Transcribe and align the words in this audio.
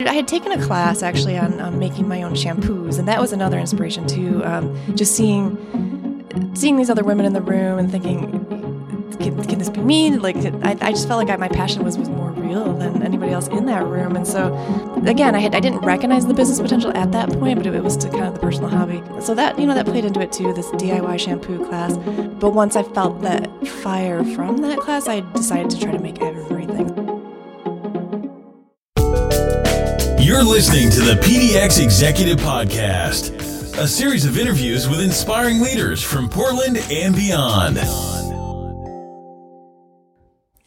I 0.00 0.14
had 0.14 0.28
taken 0.28 0.52
a 0.52 0.62
class 0.62 1.02
actually 1.02 1.38
on, 1.38 1.60
on 1.60 1.78
making 1.78 2.08
my 2.08 2.22
own 2.22 2.34
shampoos, 2.34 2.98
and 2.98 3.08
that 3.08 3.20
was 3.20 3.32
another 3.32 3.58
inspiration 3.58 4.06
too. 4.06 4.44
Um, 4.44 4.76
just 4.96 5.14
seeing 5.14 5.56
seeing 6.54 6.76
these 6.76 6.90
other 6.90 7.04
women 7.04 7.26
in 7.26 7.32
the 7.32 7.40
room 7.40 7.78
and 7.78 7.90
thinking, 7.90 8.20
can, 9.18 9.42
can 9.44 9.58
this 9.58 9.70
be 9.70 9.80
me? 9.80 10.16
Like, 10.16 10.36
I, 10.36 10.76
I 10.80 10.90
just 10.92 11.06
felt 11.06 11.18
like 11.18 11.30
I, 11.30 11.36
my 11.36 11.48
passion 11.48 11.84
was 11.84 11.96
was 11.96 12.08
more 12.08 12.30
real 12.30 12.74
than 12.74 13.02
anybody 13.02 13.32
else 13.32 13.48
in 13.48 13.66
that 13.66 13.84
room. 13.84 14.16
And 14.16 14.26
so, 14.26 14.54
again, 15.06 15.34
I 15.34 15.38
had 15.38 15.54
I 15.54 15.60
didn't 15.60 15.80
recognize 15.80 16.26
the 16.26 16.34
business 16.34 16.60
potential 16.60 16.96
at 16.96 17.12
that 17.12 17.30
point, 17.30 17.58
but 17.58 17.66
it, 17.66 17.74
it 17.74 17.82
was 17.82 17.96
kind 17.96 18.24
of 18.24 18.34
the 18.34 18.40
personal 18.40 18.68
hobby. 18.70 19.02
So 19.20 19.34
that 19.34 19.58
you 19.58 19.66
know 19.66 19.74
that 19.74 19.86
played 19.86 20.04
into 20.04 20.20
it 20.20 20.32
too. 20.32 20.52
This 20.52 20.66
DIY 20.72 21.18
shampoo 21.18 21.64
class. 21.66 21.96
But 21.96 22.50
once 22.50 22.76
I 22.76 22.82
felt 22.82 23.22
that 23.22 23.48
fire 23.66 24.24
from 24.24 24.58
that 24.58 24.78
class, 24.78 25.08
I 25.08 25.20
decided 25.20 25.70
to 25.70 25.80
try 25.80 25.92
to 25.92 25.98
make 25.98 26.20
everything. 26.20 26.63
You're 30.24 30.42
listening 30.42 30.88
to 30.88 31.00
the 31.00 31.20
PDX 31.20 31.84
Executive 31.84 32.38
Podcast, 32.38 33.38
a 33.78 33.86
series 33.86 34.24
of 34.24 34.38
interviews 34.38 34.88
with 34.88 35.02
inspiring 35.02 35.60
leaders 35.60 36.02
from 36.02 36.30
Portland 36.30 36.78
and 36.90 37.14
beyond. 37.14 37.76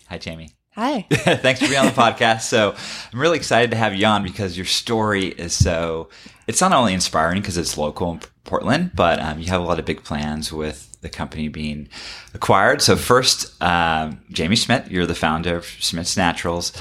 Hi, 0.10 0.20
Jamie. 0.20 0.52
Hi. 0.76 1.08
Thanks 1.12 1.60
for 1.60 1.66
being 1.66 1.80
on 1.80 1.88
the 1.88 1.92
podcast. 1.92 2.42
So 2.42 2.76
I'm 3.12 3.20
really 3.20 3.38
excited 3.38 3.72
to 3.72 3.78
have 3.78 3.96
you 3.96 4.06
on 4.06 4.22
because 4.22 4.56
your 4.56 4.68
story 4.68 5.26
is 5.26 5.54
so, 5.54 6.10
it's 6.46 6.62
not 6.62 6.72
only 6.72 6.94
inspiring 6.94 7.42
because 7.42 7.58
it's 7.58 7.80
local 7.80 8.12
in 8.12 8.22
Portland, 8.44 8.92
but 8.94 9.20
um, 9.20 9.40
you 9.40 9.48
have 9.48 9.60
a 9.60 9.66
lot 9.66 9.80
of 9.80 9.86
big 9.86 10.04
plans 10.04 10.54
with 10.54 11.02
the 11.02 11.10
company 11.10 11.48
being 11.48 11.90
acquired. 12.36 12.84
So 12.84 12.96
first, 12.96 13.60
um, 13.60 14.22
Jamie 14.30 14.56
Schmidt, 14.56 14.92
you're 14.92 15.08
the 15.08 15.16
founder 15.16 15.56
of 15.56 15.66
Schmidt's 15.66 16.16
Naturals. 16.16 16.74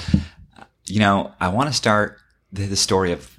You 0.85 1.01
know, 1.01 1.33
I 1.41 1.49
want 1.49 1.71
to 1.71 1.73
start 1.73 2.21
the, 2.53 2.67
the 2.67 2.77
story 2.77 3.13
of 3.13 3.33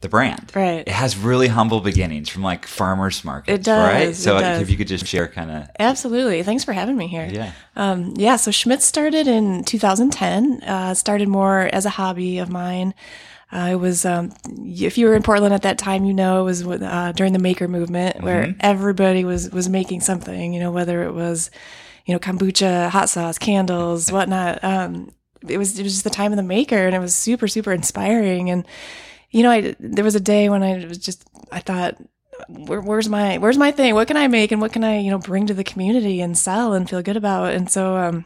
the 0.00 0.08
brand. 0.08 0.52
Right. 0.54 0.80
It 0.80 0.88
has 0.88 1.16
really 1.16 1.48
humble 1.48 1.80
beginnings 1.80 2.28
from 2.28 2.42
like 2.42 2.66
farmers 2.66 3.24
markets. 3.24 3.54
It 3.60 3.64
does, 3.64 3.88
Right. 3.92 4.14
So 4.14 4.38
does. 4.38 4.60
if 4.60 4.68
you 4.70 4.76
could 4.76 4.86
just 4.88 5.06
share 5.06 5.26
kind 5.28 5.50
of, 5.50 5.68
Absolutely. 5.78 6.42
Thanks 6.42 6.62
for 6.62 6.72
having 6.74 6.96
me 6.96 7.06
here. 7.08 7.26
yeah. 7.32 7.52
Um, 7.74 8.12
yeah, 8.16 8.36
so 8.36 8.50
Schmidt 8.50 8.82
started 8.82 9.26
in 9.26 9.64
2010. 9.64 10.62
Uh, 10.62 10.92
started 10.94 11.28
more 11.28 11.70
as 11.72 11.86
a 11.86 11.90
hobby 11.90 12.36
of 12.38 12.50
mine. 12.50 12.92
Uh, 13.50 13.68
it 13.72 13.76
was, 13.76 14.04
um, 14.04 14.32
if 14.48 14.98
you 14.98 15.06
were 15.06 15.14
in 15.14 15.22
Portland 15.22 15.54
at 15.54 15.62
that 15.62 15.78
time, 15.78 16.04
you 16.04 16.12
know, 16.12 16.40
it 16.40 16.44
was 16.44 16.66
uh, 16.66 17.12
during 17.14 17.32
the 17.32 17.38
maker 17.38 17.68
movement 17.68 18.20
where 18.22 18.54
everybody 18.60 19.24
was 19.24 19.48
was 19.50 19.68
making 19.68 20.00
something. 20.00 20.52
You 20.52 20.58
know, 20.60 20.72
whether 20.72 21.04
it 21.04 21.12
was, 21.12 21.50
you 22.04 22.14
know, 22.14 22.18
kombucha, 22.18 22.88
hot 22.90 23.08
sauce, 23.08 23.38
candles, 23.38 24.10
whatnot. 24.12 24.62
Um, 24.64 25.12
it 25.48 25.58
was 25.58 25.78
it 25.78 25.82
was 25.82 25.92
just 25.92 26.04
the 26.04 26.10
time 26.10 26.32
of 26.32 26.36
the 26.36 26.42
maker, 26.42 26.86
and 26.86 26.94
it 26.94 27.00
was 27.00 27.14
super 27.14 27.48
super 27.48 27.72
inspiring. 27.72 28.50
And 28.50 28.66
you 29.30 29.42
know, 29.42 29.50
I 29.50 29.74
there 29.78 30.04
was 30.04 30.14
a 30.14 30.20
day 30.20 30.48
when 30.48 30.62
I 30.62 30.84
was 30.86 30.98
just 30.98 31.28
I 31.50 31.60
thought 31.60 31.96
where, 32.48 32.80
where's 32.80 33.08
my 33.08 33.38
where's 33.38 33.58
my 33.58 33.70
thing? 33.70 33.94
What 33.94 34.08
can 34.08 34.16
i 34.16 34.26
make? 34.28 34.52
And 34.52 34.60
what 34.60 34.72
can 34.72 34.84
i 34.84 34.98
you 34.98 35.10
know 35.10 35.18
bring 35.18 35.46
to 35.46 35.54
the 35.54 35.64
community 35.64 36.20
and 36.20 36.36
sell 36.36 36.72
and 36.72 36.88
feel 36.88 37.02
good 37.02 37.16
about? 37.16 37.54
And 37.54 37.70
so 37.70 37.96
um 37.96 38.24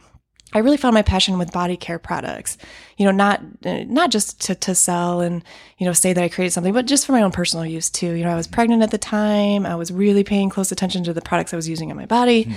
I 0.51 0.59
really 0.59 0.77
found 0.77 0.95
my 0.95 1.03
passion 1.03 1.37
with 1.37 1.51
body 1.51 1.77
care 1.77 1.99
products, 1.99 2.57
you 2.97 3.05
know, 3.05 3.11
not 3.11 3.41
not 3.63 4.09
just 4.09 4.41
to, 4.47 4.55
to 4.55 4.73
sell 4.73 5.21
and 5.21 5.43
you 5.77 5.85
know 5.85 5.93
say 5.93 6.11
that 6.11 6.23
I 6.23 6.27
created 6.27 6.53
something, 6.53 6.73
but 6.73 6.87
just 6.87 7.05
for 7.05 7.11
my 7.11 7.21
own 7.21 7.31
personal 7.31 7.65
use 7.65 7.89
too. 7.89 8.13
You 8.13 8.23
know, 8.23 8.31
I 8.31 8.35
was 8.35 8.47
pregnant 8.47 8.81
at 8.81 8.89
the 8.89 8.97
time. 8.97 9.65
I 9.65 9.75
was 9.75 9.91
really 9.91 10.23
paying 10.23 10.49
close 10.49 10.71
attention 10.71 11.03
to 11.03 11.13
the 11.13 11.21
products 11.21 11.53
I 11.53 11.55
was 11.55 11.69
using 11.69 11.91
on 11.91 11.97
my 11.97 12.07
body, 12.07 12.51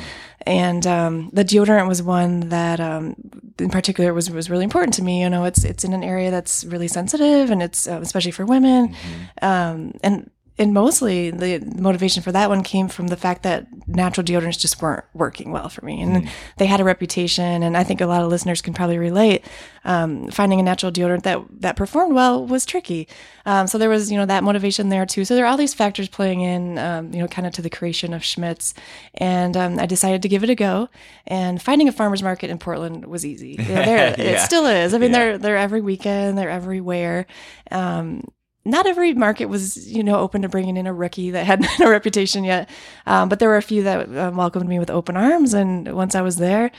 and 0.46 0.86
um, 0.86 1.30
the 1.34 1.44
deodorant 1.44 1.86
was 1.86 2.02
one 2.02 2.48
that, 2.48 2.80
um, 2.80 3.14
in 3.58 3.68
particular, 3.68 4.14
was 4.14 4.30
was 4.30 4.48
really 4.48 4.64
important 4.64 4.94
to 4.94 5.02
me. 5.02 5.20
You 5.20 5.28
know, 5.28 5.44
it's 5.44 5.62
it's 5.62 5.84
in 5.84 5.92
an 5.92 6.02
area 6.02 6.30
that's 6.30 6.64
really 6.64 6.88
sensitive, 6.88 7.50
and 7.50 7.62
it's 7.62 7.86
uh, 7.86 8.00
especially 8.00 8.32
for 8.32 8.46
women, 8.46 8.96
um, 9.42 9.92
and 10.02 10.30
and 10.58 10.74
mostly 10.74 11.30
the 11.30 11.60
motivation 11.76 12.22
for 12.22 12.30
that 12.32 12.48
one 12.50 12.62
came 12.62 12.88
from 12.88 13.06
the 13.08 13.16
fact 13.16 13.42
that 13.42 13.66
natural 13.88 14.24
deodorants 14.24 14.58
just 14.58 14.80
weren't 14.82 15.04
working 15.14 15.50
well 15.50 15.68
for 15.68 15.84
me. 15.84 16.00
And 16.02 16.28
they 16.58 16.66
had 16.66 16.80
a 16.80 16.84
reputation 16.84 17.62
and 17.62 17.76
i 17.76 17.82
think 17.84 18.00
a 18.00 18.06
lot 18.06 18.22
of 18.22 18.28
listeners 18.28 18.60
can 18.62 18.74
probably 18.74 18.98
relate. 18.98 19.44
Um, 19.84 20.28
finding 20.30 20.60
a 20.60 20.62
natural 20.62 20.92
deodorant 20.92 21.22
that 21.24 21.40
that 21.60 21.74
performed 21.76 22.14
well 22.14 22.46
was 22.46 22.64
tricky. 22.64 23.08
Um, 23.46 23.66
so 23.66 23.78
there 23.78 23.88
was 23.88 24.12
you 24.12 24.18
know 24.18 24.26
that 24.26 24.44
motivation 24.44 24.90
there 24.90 25.04
too. 25.06 25.24
So 25.24 25.34
there 25.34 25.44
are 25.44 25.48
all 25.48 25.56
these 25.56 25.74
factors 25.74 26.08
playing 26.08 26.40
in 26.42 26.78
um, 26.78 27.12
you 27.12 27.18
know 27.20 27.26
kind 27.26 27.46
of 27.48 27.52
to 27.54 27.62
the 27.62 27.70
creation 27.70 28.12
of 28.14 28.22
Schmidt's. 28.22 28.74
And 29.14 29.56
um, 29.56 29.78
i 29.80 29.86
decided 29.86 30.22
to 30.22 30.28
give 30.28 30.44
it 30.44 30.50
a 30.50 30.54
go. 30.54 30.88
And 31.26 31.60
finding 31.60 31.88
a 31.88 31.92
farmers 31.92 32.22
market 32.22 32.50
in 32.50 32.58
portland 32.58 33.06
was 33.06 33.26
easy. 33.26 33.56
You 33.58 33.64
know, 33.74 33.84
there- 33.84 34.14
Yeah. 34.18 34.24
it 34.24 34.40
still 34.40 34.66
is. 34.66 34.94
I 34.94 34.98
mean 34.98 35.10
Yeah. 35.10 35.18
they're 35.18 35.38
they're 35.38 35.56
every 35.56 35.80
weekend 35.80 36.36
they're 36.38 36.50
everywhere. 36.50 37.26
Um, 37.72 38.22
not 38.64 38.86
every 38.86 39.12
market 39.14 39.46
was, 39.46 39.90
you 39.90 40.02
know, 40.04 40.18
open 40.18 40.42
to 40.42 40.48
bringing 40.48 40.76
in 40.76 40.86
a 40.86 40.92
rookie 40.92 41.30
that 41.32 41.44
had 41.46 41.66
no 41.80 41.90
reputation 41.90 42.44
yet. 42.44 42.68
Um, 43.06 43.28
but 43.28 43.38
there 43.38 43.48
were 43.48 43.56
a 43.56 43.62
few 43.62 43.82
that 43.82 44.08
um, 44.16 44.36
welcomed 44.36 44.68
me 44.68 44.78
with 44.78 44.90
open 44.90 45.16
arms. 45.16 45.54
And 45.54 45.94
once 45.94 46.14
I 46.14 46.22
was 46.22 46.36
there, 46.36 46.70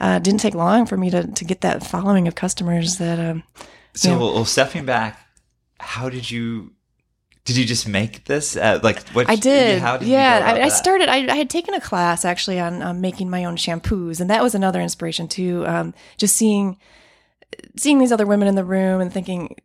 uh, 0.00 0.18
it 0.18 0.22
didn't 0.22 0.40
take 0.40 0.54
long 0.54 0.86
for 0.86 0.96
me 0.96 1.10
to, 1.10 1.26
to 1.26 1.44
get 1.44 1.60
that 1.62 1.84
following 1.84 2.28
of 2.28 2.34
customers 2.34 2.98
that, 2.98 3.18
um, 3.18 3.42
So, 3.94 4.10
Yeah. 4.10 4.18
well, 4.18 4.44
stepping 4.44 4.84
back, 4.84 5.18
how 5.80 6.08
did 6.08 6.30
you? 6.30 6.72
Did 7.44 7.56
you 7.56 7.64
just 7.64 7.88
make 7.88 8.24
this? 8.26 8.56
Uh, 8.56 8.78
like 8.84 9.02
what? 9.08 9.28
I 9.28 9.34
did. 9.34 9.80
How 9.80 9.96
did 9.96 10.06
you 10.06 10.12
yeah, 10.14 10.42
I, 10.44 10.62
I 10.62 10.68
started. 10.68 11.08
I, 11.08 11.26
I 11.26 11.34
had 11.34 11.50
taken 11.50 11.74
a 11.74 11.80
class 11.80 12.24
actually 12.24 12.60
on 12.60 12.80
um, 12.82 13.00
making 13.00 13.28
my 13.30 13.44
own 13.44 13.56
shampoos, 13.56 14.20
and 14.20 14.30
that 14.30 14.44
was 14.44 14.54
another 14.54 14.80
inspiration 14.80 15.26
too. 15.26 15.66
Um, 15.66 15.92
just 16.16 16.36
seeing 16.36 16.78
seeing 17.76 17.98
these 17.98 18.12
other 18.12 18.26
women 18.26 18.48
in 18.48 18.54
the 18.54 18.64
room 18.64 19.00
and 19.00 19.12
thinking, 19.12 19.56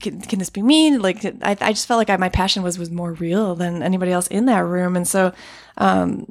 can, 0.00 0.20
can 0.20 0.38
this 0.38 0.50
be 0.50 0.62
me? 0.62 0.96
Like, 0.98 1.24
I, 1.24 1.56
I 1.60 1.72
just 1.72 1.86
felt 1.86 1.98
like 1.98 2.10
I, 2.10 2.16
my 2.16 2.28
passion 2.28 2.62
was 2.62 2.78
was 2.78 2.90
more 2.90 3.12
real 3.12 3.54
than 3.54 3.82
anybody 3.82 4.12
else 4.12 4.26
in 4.28 4.46
that 4.46 4.60
room, 4.60 4.96
and 4.96 5.06
so 5.06 5.32
um, 5.80 6.26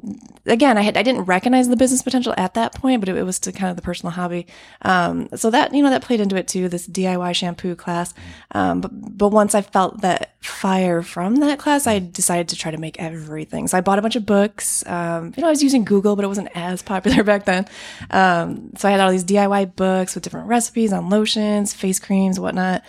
again, 0.46 0.78
I 0.78 0.82
had 0.82 0.96
I 0.96 1.02
didn't 1.02 1.24
recognize 1.24 1.68
the 1.68 1.76
business 1.76 2.02
potential 2.02 2.32
at 2.36 2.54
that 2.54 2.74
point, 2.74 3.00
but 3.00 3.08
it, 3.08 3.16
it 3.16 3.24
was 3.24 3.40
to 3.40 3.52
kind 3.52 3.68
of 3.68 3.76
the 3.76 3.82
personal 3.82 4.12
hobby. 4.12 4.46
Um, 4.82 5.28
so 5.34 5.50
that 5.50 5.74
you 5.74 5.82
know 5.82 5.90
that 5.90 6.02
played 6.02 6.20
into 6.20 6.36
it 6.36 6.46
too. 6.46 6.68
This 6.68 6.86
DIY 6.86 7.34
shampoo 7.34 7.74
class, 7.74 8.14
um, 8.52 8.80
but 8.80 8.90
but 8.92 9.28
once 9.28 9.54
I 9.54 9.62
felt 9.62 10.02
that 10.02 10.36
fire 10.40 11.02
from 11.02 11.36
that 11.36 11.58
class, 11.58 11.86
I 11.86 11.98
decided 11.98 12.48
to 12.48 12.56
try 12.56 12.70
to 12.70 12.78
make 12.78 12.98
everything. 12.98 13.68
So 13.68 13.76
I 13.76 13.82
bought 13.82 13.98
a 13.98 14.02
bunch 14.02 14.16
of 14.16 14.24
books. 14.24 14.86
Um, 14.86 15.34
you 15.36 15.42
know, 15.42 15.48
I 15.48 15.50
was 15.50 15.62
using 15.62 15.84
Google, 15.84 16.16
but 16.16 16.24
it 16.24 16.28
wasn't 16.28 16.48
as 16.54 16.82
popular 16.90 17.22
back 17.22 17.44
then. 17.44 17.66
Um, 18.10 18.70
so 18.76 18.88
I 18.88 18.92
had 18.92 19.00
all 19.00 19.10
these 19.10 19.24
DIY 19.24 19.76
books 19.76 20.14
with 20.14 20.24
different 20.24 20.48
recipes 20.48 20.92
on 20.92 21.10
lotions, 21.10 21.74
face 21.74 21.98
creams, 21.98 22.40
whatnot. 22.40 22.82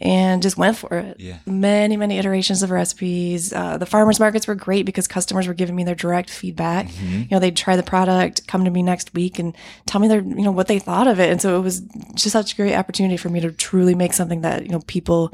And 0.00 0.42
just 0.42 0.56
went 0.56 0.76
for 0.76 0.96
it. 0.96 1.18
Yeah. 1.18 1.38
Many, 1.44 1.96
many 1.96 2.18
iterations 2.18 2.62
of 2.62 2.70
recipes. 2.70 3.52
Uh, 3.52 3.78
the 3.78 3.86
farmers 3.86 4.20
markets 4.20 4.46
were 4.46 4.54
great 4.54 4.86
because 4.86 5.08
customers 5.08 5.48
were 5.48 5.54
giving 5.54 5.74
me 5.74 5.82
their 5.82 5.96
direct 5.96 6.30
feedback. 6.30 6.86
Mm-hmm. 6.86 7.22
You 7.22 7.28
know, 7.32 7.40
they'd 7.40 7.56
try 7.56 7.74
the 7.74 7.82
product, 7.82 8.46
come 8.46 8.64
to 8.64 8.70
me 8.70 8.80
next 8.84 9.12
week, 9.12 9.40
and 9.40 9.56
tell 9.86 10.00
me 10.00 10.06
their, 10.06 10.20
you 10.20 10.44
know, 10.44 10.52
what 10.52 10.68
they 10.68 10.78
thought 10.78 11.08
of 11.08 11.18
it. 11.18 11.30
And 11.32 11.42
so 11.42 11.58
it 11.58 11.62
was 11.62 11.80
just 12.14 12.30
such 12.30 12.52
a 12.52 12.56
great 12.56 12.76
opportunity 12.76 13.16
for 13.16 13.28
me 13.28 13.40
to 13.40 13.50
truly 13.50 13.96
make 13.96 14.12
something 14.12 14.42
that 14.42 14.62
you 14.62 14.68
know 14.68 14.82
people 14.86 15.32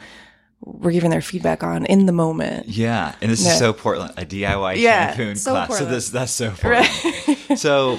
were 0.64 0.90
giving 0.92 1.10
their 1.10 1.20
feedback 1.20 1.62
on 1.62 1.84
in 1.86 2.06
the 2.06 2.12
moment. 2.12 2.68
Yeah, 2.68 3.14
and 3.20 3.30
this 3.30 3.44
Yeah. 3.44 3.52
is 3.52 3.58
so 3.58 3.72
Portland, 3.72 4.14
a 4.16 4.24
DIY 4.24 4.76
Yeah, 4.78 5.08
shampoo 5.14 5.34
so 5.36 5.52
class. 5.52 5.78
So 5.78 5.84
this 5.84 6.10
that's 6.10 6.32
so 6.32 6.50
Portland. 6.52 6.88
so, 7.58 7.98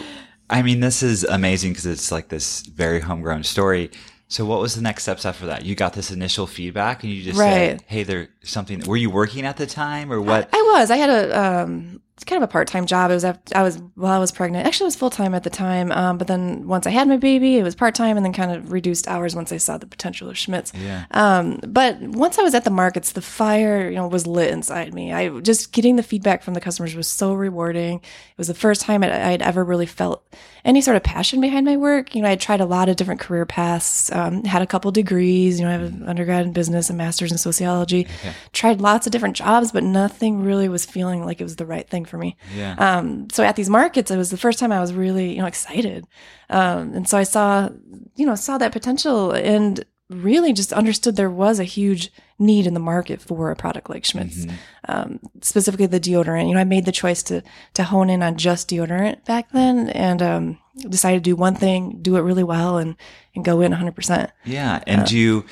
I 0.50 0.62
mean, 0.62 0.80
this 0.80 1.04
is 1.04 1.24
amazing 1.24 1.72
because 1.72 1.86
it's 1.86 2.12
like 2.12 2.30
this 2.30 2.62
very 2.62 3.00
homegrown 3.02 3.44
story. 3.44 3.92
So, 4.28 4.44
what 4.46 4.60
was 4.60 4.74
the 4.76 4.82
next 4.82 5.04
steps 5.04 5.26
after 5.26 5.46
that? 5.46 5.66
You 5.66 5.76
got 5.76 5.94
this 5.94 6.10
initial 6.10 6.48
feedback, 6.48 7.04
and 7.04 7.12
you 7.14 7.22
just 7.24 7.38
said, 7.38 7.72
Right. 7.74 7.82
"Hey, 7.86 8.04
there's 8.04 8.28
something." 8.46 8.82
Were 8.82 8.98
you 8.98 9.10
working 9.10 9.46
at 9.46 9.58
the 9.58 9.66
time, 9.66 10.12
or 10.12 10.22
what? 10.22 10.50
I 10.54 10.72
was. 10.74 10.92
I 10.92 10.98
had 10.98 11.10
a 11.10 11.46
um, 11.46 12.02
it's 12.16 12.24
kind 12.24 12.42
of 12.42 12.48
a 12.48 12.52
part 12.52 12.70
time 12.70 12.86
job. 12.86 13.12
It 13.12 13.16
was 13.16 13.26
after, 13.26 13.58
I 13.58 13.62
was 13.62 13.78
while 13.96 14.14
I 14.14 14.20
was 14.20 14.32
pregnant. 14.32 14.66
Actually, 14.66 14.86
it 14.86 14.88
was 14.88 14.96
full 14.96 15.10
time 15.10 15.36
at 15.36 15.44
the 15.44 15.50
time. 15.50 15.92
Um, 15.92 16.18
but 16.18 16.28
then 16.28 16.66
once 16.66 16.88
I 16.88 16.90
had 16.92 17.10
my 17.10 17.18
baby, 17.18 17.58
it 17.58 17.64
was 17.64 17.76
part 17.76 17.94
time, 17.94 18.16
and 18.16 18.26
then 18.26 18.32
kind 18.32 18.54
of 18.54 18.72
reduced 18.72 19.10
hours 19.10 19.36
once 19.36 19.52
I 19.52 19.58
saw 19.58 19.78
the 19.78 19.86
potential 19.86 20.30
of 20.30 20.38
Schmidt's. 20.38 20.72
Yeah. 20.74 21.06
Um, 21.12 21.60
but 21.68 22.00
once 22.00 22.40
I 22.40 22.44
was 22.44 22.56
at 22.56 22.64
the 22.64 22.70
markets, 22.70 23.12
the 23.12 23.22
fire, 23.22 23.90
you 23.90 23.98
know, 23.98 24.08
was 24.08 24.26
lit 24.26 24.52
inside 24.52 24.94
me. 24.94 25.12
I 25.12 25.42
just 25.42 25.74
getting 25.74 25.98
the 25.98 26.04
feedback 26.04 26.42
from 26.42 26.54
the 26.54 26.62
customers 26.62 26.96
was 26.96 27.08
so 27.08 27.34
rewarding. 27.34 27.98
It 27.98 28.38
was 28.38 28.48
the 28.48 28.54
first 28.54 28.80
time 28.80 29.04
I 29.04 29.08
had 29.08 29.42
ever 29.42 29.66
really 29.66 29.86
felt 29.86 30.26
any 30.64 30.80
sort 30.80 30.96
of 30.96 31.04
passion 31.04 31.42
behind 31.42 31.66
my 31.66 31.76
work. 31.76 32.16
You 32.16 32.22
know, 32.22 32.30
I 32.30 32.38
tried 32.38 32.62
a 32.62 32.66
lot 32.66 32.88
of 32.88 32.96
different 32.96 33.20
career 33.20 33.46
paths, 33.46 34.10
um, 34.14 34.46
had 34.46 34.62
a 34.62 34.68
couple 34.68 34.90
degrees. 34.92 35.60
You 35.60 35.66
know, 35.66 35.70
I 35.70 35.74
have 35.74 35.82
an 35.82 36.08
undergrad 36.08 36.46
in 36.46 36.54
business 36.54 36.90
and 36.90 36.98
master's 36.98 37.34
in 37.34 37.38
sociology. 37.38 38.08
Tried 38.54 38.82
lots 38.82 39.06
of 39.06 39.12
different 39.12 39.36
jobs, 39.36 39.72
but 39.72 39.84
nothing 39.84 40.44
really 40.44 40.70
was 40.70 40.86
feeling 40.86 41.26
like 41.26 41.40
it 41.40 41.44
was 41.44 41.56
the 41.56 41.66
right 41.66 41.88
thing 41.90 42.06
for 42.06 42.18
me. 42.18 42.38
Yeah. 42.56 42.76
Um, 42.78 43.30
so 43.32 43.44
at 43.44 43.56
these 43.56 43.70
markets, 43.70 44.12
it 44.12 44.18
was 44.18 44.32
the 44.32 44.38
first 44.38 44.60
time 44.60 44.72
I 44.72 44.80
was 44.80 44.94
really, 44.94 45.34
you 45.34 45.40
know, 45.42 45.48
excited. 45.48 46.06
Um, 46.50 46.94
and 46.94 47.08
so 47.10 47.18
I 47.18 47.24
saw, 47.24 47.70
you 48.16 48.26
know, 48.26 48.36
saw 48.36 48.58
that 48.58 48.72
potential 48.72 49.32
and 49.32 49.84
really 50.10 50.54
just 50.54 50.72
understood 50.72 51.16
there 51.16 51.30
was 51.30 51.60
a 51.60 51.64
huge 51.64 52.12
need 52.38 52.68
in 52.68 52.74
the 52.74 52.80
market 52.80 53.22
for 53.22 53.50
a 53.50 53.56
product 53.56 53.90
like 53.90 54.06
Schmidt's, 54.06 54.46
um, 54.88 55.20
specifically 55.42 55.88
the 55.88 56.00
deodorant. 56.00 56.48
You 56.48 56.54
know, 56.54 56.60
I 56.60 56.66
made 56.66 56.86
the 56.86 56.92
choice 56.92 57.24
to 57.24 57.42
to 57.74 57.84
hone 57.84 58.10
in 58.10 58.22
on 58.22 58.38
just 58.38 58.70
deodorant 58.70 59.26
back 59.26 59.52
then, 59.52 59.90
and 59.90 60.22
um, 60.22 60.58
decided 60.90 61.24
to 61.24 61.30
do 61.30 61.36
one 61.36 61.56
thing, 61.56 62.00
do 62.02 62.18
it 62.18 62.22
really 62.22 62.44
well, 62.44 62.78
and 62.78 62.96
and 63.36 63.44
go 63.44 63.62
in 63.62 63.72
100. 63.72 63.96
percent 63.96 64.32
Yeah, 64.44 64.84
and 64.86 65.06
do 65.06 65.18
you 65.18 65.46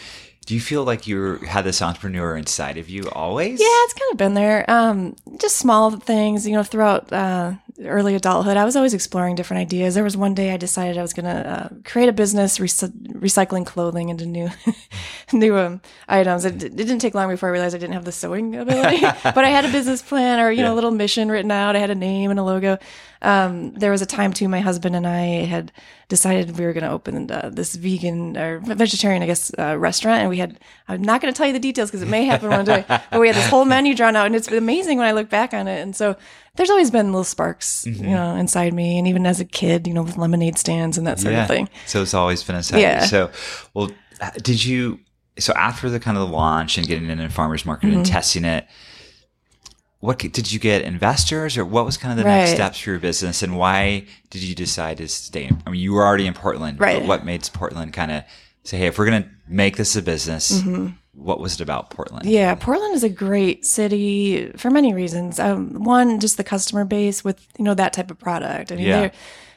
Do 0.45 0.55
you 0.55 0.61
feel 0.61 0.83
like 0.83 1.07
you 1.07 1.37
had 1.37 1.63
this 1.63 1.81
entrepreneur 1.81 2.35
inside 2.35 2.77
of 2.77 2.89
you 2.89 3.09
always? 3.11 3.61
Yeah, 3.61 3.65
it's 3.67 3.93
kind 3.93 4.11
of 4.11 4.17
been 4.17 4.33
there. 4.33 4.69
Um, 4.69 5.15
just 5.37 5.57
small 5.57 5.91
things, 5.91 6.45
you 6.45 6.53
know, 6.53 6.63
throughout 6.63 7.11
uh, 7.13 7.53
early 7.85 8.15
adulthood. 8.15 8.57
I 8.57 8.65
was 8.65 8.75
always 8.75 8.93
exploring 8.93 9.35
different 9.35 9.61
ideas. 9.61 9.95
There 9.95 10.03
was 10.03 10.17
one 10.17 10.33
day 10.33 10.51
I 10.51 10.57
decided 10.57 10.97
I 10.97 11.01
was 11.01 11.13
going 11.13 11.25
to 11.25 11.49
uh, 11.49 11.69
create 11.85 12.09
a 12.09 12.13
business 12.13 12.59
recycling 12.59 13.65
clothing 13.65 14.09
into 14.09 14.25
new 14.25 14.49
new 15.33 15.57
um, 15.57 15.81
items. 16.07 16.45
It, 16.45 16.61
it, 16.61 16.75
didn't 16.75 16.99
take 16.99 17.15
long 17.15 17.29
before 17.29 17.49
I 17.49 17.51
realized 17.51 17.75
I 17.75 17.79
didn't 17.79 17.93
have 17.93 18.05
the 18.05 18.11
sewing 18.11 18.55
ability, 18.55 19.01
but 19.23 19.37
I 19.37 19.49
had 19.49 19.65
a 19.65 19.71
business 19.71 20.01
plan 20.01 20.39
or 20.39 20.51
you 20.51 20.57
yeah. 20.57 20.67
know 20.67 20.73
a 20.73 20.75
little 20.75 20.91
mission 20.91 21.29
written 21.29 21.51
out. 21.51 21.75
I 21.75 21.79
had 21.79 21.89
a 21.89 21.95
name 21.95 22.31
and 22.31 22.39
a 22.39 22.43
logo. 22.43 22.77
Um, 23.23 23.73
there 23.73 23.91
was 23.91 24.01
a 24.01 24.05
time 24.05 24.33
too. 24.33 24.47
My 24.49 24.59
husband 24.59 24.95
and 24.95 25.07
I 25.07 25.45
had 25.45 25.71
decided 26.09 26.57
we 26.57 26.65
were 26.65 26.73
going 26.73 26.83
to 26.83 26.91
open 26.91 27.31
uh, 27.31 27.49
this 27.51 27.75
vegan 27.75 28.37
or 28.37 28.59
vegetarian, 28.59 29.23
I 29.23 29.25
guess, 29.25 29.51
uh, 29.57 29.77
restaurant, 29.77 30.21
and 30.21 30.29
we 30.29 30.37
had. 30.37 30.59
I'm 30.87 31.01
not 31.01 31.21
going 31.21 31.33
to 31.33 31.37
tell 31.37 31.47
you 31.47 31.53
the 31.53 31.59
details 31.59 31.89
because 31.89 32.01
it 32.01 32.09
may 32.09 32.25
happen 32.25 32.49
one 32.49 32.65
day. 32.65 32.85
But 33.11 33.19
we 33.19 33.27
had 33.27 33.35
this 33.35 33.47
whole 33.47 33.65
menu 33.65 33.95
drawn 33.95 34.15
out, 34.15 34.25
and 34.25 34.35
it's 34.35 34.49
amazing 34.51 34.97
when 34.97 35.07
I 35.07 35.13
look 35.13 35.29
back 35.29 35.53
on 35.53 35.67
it. 35.67 35.81
And 35.81 35.95
so 35.95 36.15
there's 36.55 36.69
always 36.69 36.91
been 36.91 37.07
little 37.07 37.23
sparks, 37.23 37.85
mm-hmm. 37.85 38.03
you 38.03 38.11
know, 38.11 38.35
inside 38.35 38.73
me, 38.73 38.97
and 38.97 39.07
even 39.07 39.25
as 39.25 39.39
a 39.39 39.45
kid, 39.45 39.87
you 39.87 39.93
know, 39.93 40.03
with 40.03 40.17
lemonade 40.17 40.57
stands 40.57 40.97
and 40.97 41.07
that 41.07 41.19
sort 41.19 41.33
yeah. 41.33 41.43
of 41.43 41.47
thing. 41.47 41.69
So 41.85 42.01
it's 42.01 42.13
always 42.13 42.43
been 42.43 42.55
inside. 42.55 42.79
Yeah. 42.79 43.05
So, 43.05 43.31
well, 43.73 43.89
did 44.41 44.63
you? 44.63 44.99
So 45.39 45.53
after 45.53 45.89
the 45.89 45.99
kind 45.99 46.17
of 46.17 46.27
the 46.27 46.33
launch 46.35 46.77
and 46.77 46.85
getting 46.85 47.09
it 47.09 47.19
in 47.19 47.29
farmers 47.29 47.65
market 47.65 47.87
mm-hmm. 47.87 47.97
and 47.97 48.05
testing 48.05 48.45
it, 48.45 48.67
what 50.03 50.17
did 50.17 50.51
you 50.51 50.59
get 50.59 50.81
investors 50.81 51.57
or 51.57 51.63
what 51.63 51.85
was 51.85 51.95
kind 51.95 52.11
of 52.11 52.17
the 52.17 52.29
right. 52.29 52.39
next 52.39 52.55
steps 52.55 52.77
for 52.77 52.89
your 52.89 52.99
business 52.99 53.41
and 53.41 53.55
why 53.55 54.05
did 54.31 54.43
you 54.43 54.53
decide 54.53 54.97
to 54.97 55.07
stay? 55.07 55.45
In, 55.45 55.63
I 55.65 55.69
mean, 55.69 55.79
you 55.79 55.93
were 55.93 56.03
already 56.03 56.27
in 56.27 56.33
Portland, 56.33 56.77
right? 56.77 56.99
But 56.99 57.07
what 57.07 57.25
made 57.25 57.49
Portland 57.53 57.93
kind 57.93 58.11
of 58.11 58.25
say, 58.65 58.79
hey, 58.79 58.87
if 58.87 58.99
we're 58.99 59.05
going 59.05 59.23
to 59.23 59.29
make 59.47 59.77
this 59.77 59.95
a 59.95 60.01
business, 60.01 60.59
mm-hmm. 60.59 60.87
what 61.13 61.39
was 61.39 61.53
it 61.53 61.61
about 61.61 61.89
Portland? 61.89 62.25
Yeah, 62.25 62.53
Portland 62.55 62.95
is 62.95 63.05
a 63.05 63.09
great 63.09 63.65
city 63.65 64.51
for 64.57 64.69
many 64.69 64.93
reasons. 64.93 65.39
Um, 65.39 65.85
one, 65.85 66.19
just 66.19 66.35
the 66.35 66.43
customer 66.43 66.83
base 66.83 67.23
with 67.23 67.39
you 67.57 67.63
know 67.63 67.73
that 67.73 67.93
type 67.93 68.11
of 68.11 68.19
product. 68.19 68.73
I 68.73 68.75
mean, 68.75 68.87
yeah. 68.87 69.11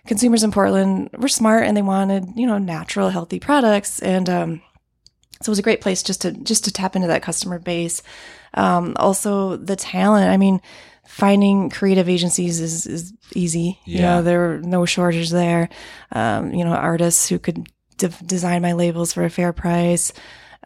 consumers 0.06 0.44
in 0.44 0.52
Portland 0.52 1.10
were 1.18 1.26
smart 1.26 1.64
and 1.64 1.76
they 1.76 1.82
wanted 1.82 2.24
you 2.36 2.46
know 2.46 2.58
natural, 2.58 3.08
healthy 3.08 3.40
products, 3.40 3.98
and 3.98 4.30
um, 4.30 4.62
so 5.42 5.50
it 5.50 5.52
was 5.52 5.58
a 5.58 5.62
great 5.62 5.80
place 5.80 6.02
just 6.02 6.22
to 6.22 6.32
just 6.32 6.64
to 6.64 6.72
tap 6.72 6.96
into 6.96 7.08
that 7.08 7.22
customer 7.22 7.58
base. 7.58 8.02
Um, 8.54 8.94
also 8.96 9.56
the 9.56 9.76
talent. 9.76 10.30
I 10.30 10.36
mean, 10.36 10.60
finding 11.06 11.70
creative 11.70 12.08
agencies 12.08 12.60
is, 12.60 12.86
is 12.86 13.12
easy. 13.34 13.78
Yeah. 13.84 13.96
You 13.96 14.02
know, 14.02 14.22
there 14.22 14.38
were 14.38 14.58
no 14.58 14.86
shortages 14.86 15.30
there. 15.30 15.68
Um, 16.12 16.52
you 16.52 16.64
know, 16.64 16.72
artists 16.72 17.28
who 17.28 17.38
could 17.38 17.68
de- 17.98 18.08
design 18.24 18.62
my 18.62 18.72
labels 18.72 19.12
for 19.12 19.24
a 19.24 19.30
fair 19.30 19.52
price. 19.52 20.12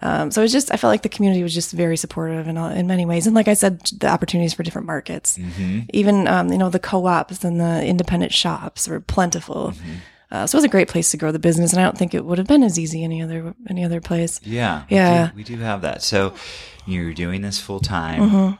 Um, 0.02 0.30
so 0.30 0.42
it's 0.42 0.52
just, 0.52 0.72
I 0.72 0.78
felt 0.78 0.90
like 0.90 1.02
the 1.02 1.10
community 1.10 1.42
was 1.42 1.52
just 1.52 1.72
very 1.72 1.96
supportive 1.96 2.48
in, 2.48 2.56
all, 2.56 2.70
in 2.70 2.86
many 2.86 3.04
ways. 3.04 3.26
And 3.26 3.36
like 3.36 3.48
I 3.48 3.54
said, 3.54 3.80
the 3.98 4.08
opportunities 4.08 4.54
for 4.54 4.62
different 4.62 4.86
markets, 4.86 5.36
mm-hmm. 5.36 5.80
even, 5.92 6.26
um, 6.26 6.50
you 6.50 6.56
know, 6.56 6.70
the 6.70 6.78
co-ops 6.78 7.44
and 7.44 7.60
the 7.60 7.84
independent 7.84 8.32
shops 8.32 8.88
were 8.88 9.00
plentiful. 9.00 9.72
Mm-hmm. 9.72 9.92
Uh, 10.30 10.46
so 10.46 10.56
it 10.56 10.58
was 10.58 10.64
a 10.64 10.68
great 10.68 10.88
place 10.88 11.10
to 11.10 11.16
grow 11.16 11.32
the 11.32 11.38
business, 11.38 11.72
and 11.72 11.80
I 11.80 11.84
don't 11.84 11.98
think 11.98 12.14
it 12.14 12.24
would 12.24 12.38
have 12.38 12.46
been 12.46 12.62
as 12.62 12.78
easy 12.78 13.02
any 13.02 13.20
other 13.20 13.54
any 13.68 13.84
other 13.84 14.00
place. 14.00 14.40
Yeah, 14.44 14.84
yeah, 14.88 15.24
we 15.24 15.28
do, 15.28 15.36
we 15.36 15.56
do 15.56 15.62
have 15.62 15.82
that. 15.82 16.02
So 16.02 16.34
you're 16.86 17.14
doing 17.14 17.42
this 17.42 17.58
full 17.58 17.80
time, 17.80 18.30
mm-hmm. 18.30 18.54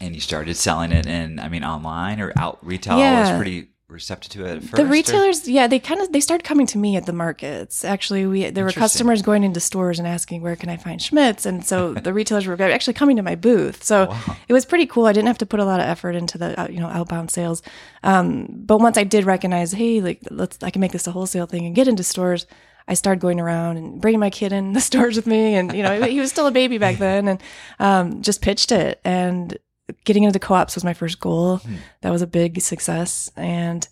and 0.00 0.14
you 0.14 0.20
started 0.20 0.56
selling 0.56 0.92
it 0.92 1.06
in, 1.06 1.38
I 1.38 1.48
mean, 1.48 1.64
online 1.64 2.20
or 2.20 2.32
out 2.36 2.58
retail 2.64 2.98
yeah. 2.98 3.30
was 3.30 3.36
pretty 3.36 3.68
receptive 3.88 4.32
to 4.32 4.44
it 4.44 4.72
the 4.72 4.84
retailers 4.84 5.46
or? 5.46 5.50
yeah 5.52 5.68
they 5.68 5.78
kind 5.78 6.00
of 6.00 6.10
they 6.10 6.18
started 6.18 6.42
coming 6.42 6.66
to 6.66 6.76
me 6.76 6.96
at 6.96 7.06
the 7.06 7.12
markets. 7.12 7.84
Actually 7.84 8.26
we 8.26 8.50
there 8.50 8.64
were 8.64 8.72
customers 8.72 9.22
going 9.22 9.44
into 9.44 9.60
stores 9.60 10.00
and 10.00 10.08
asking 10.08 10.42
where 10.42 10.56
can 10.56 10.68
i 10.68 10.76
find 10.76 11.00
schmidt's 11.00 11.46
and 11.46 11.64
so 11.64 11.94
the 12.06 12.12
retailers 12.12 12.46
were 12.46 12.60
actually 12.60 12.94
coming 12.94 13.16
to 13.16 13.22
my 13.22 13.36
booth. 13.36 13.84
So 13.84 14.06
wow. 14.06 14.36
it 14.48 14.52
was 14.52 14.64
pretty 14.64 14.86
cool. 14.86 15.06
I 15.06 15.12
didn't 15.12 15.28
have 15.28 15.38
to 15.38 15.46
put 15.46 15.60
a 15.60 15.64
lot 15.64 15.78
of 15.78 15.86
effort 15.86 16.16
into 16.16 16.36
the 16.36 16.60
uh, 16.60 16.68
you 16.68 16.80
know 16.80 16.88
outbound 16.88 17.30
sales. 17.30 17.62
Um, 18.02 18.46
but 18.50 18.78
once 18.78 18.98
i 18.98 19.04
did 19.04 19.24
recognize 19.24 19.72
hey 19.72 20.00
like 20.00 20.20
let's 20.30 20.58
i 20.62 20.70
can 20.70 20.80
make 20.80 20.92
this 20.92 21.06
a 21.06 21.12
wholesale 21.12 21.46
thing 21.46 21.64
and 21.64 21.74
get 21.74 21.86
into 21.86 22.02
stores 22.02 22.46
I 22.88 22.94
started 22.94 23.20
going 23.20 23.40
around 23.40 23.78
and 23.78 24.00
bringing 24.00 24.20
my 24.20 24.30
kid 24.30 24.52
in 24.52 24.72
the 24.72 24.80
stores 24.90 25.16
with 25.16 25.26
me, 25.26 25.54
and 25.54 25.72
you 25.72 25.82
know 25.82 26.02
he 26.02 26.20
was 26.20 26.30
still 26.30 26.46
a 26.46 26.52
baby 26.52 26.78
back 26.78 26.96
then, 26.98 27.28
and 27.28 27.42
um, 27.78 28.22
just 28.22 28.42
pitched 28.42 28.72
it. 28.72 29.00
And 29.04 29.58
getting 30.04 30.24
into 30.24 30.32
the 30.32 30.44
co-ops 30.44 30.74
was 30.74 30.84
my 30.84 30.94
first 30.94 31.20
goal. 31.20 31.58
Hmm. 31.58 31.76
That 32.02 32.10
was 32.10 32.22
a 32.22 32.26
big 32.26 32.60
success. 32.60 33.30
And 33.36 33.86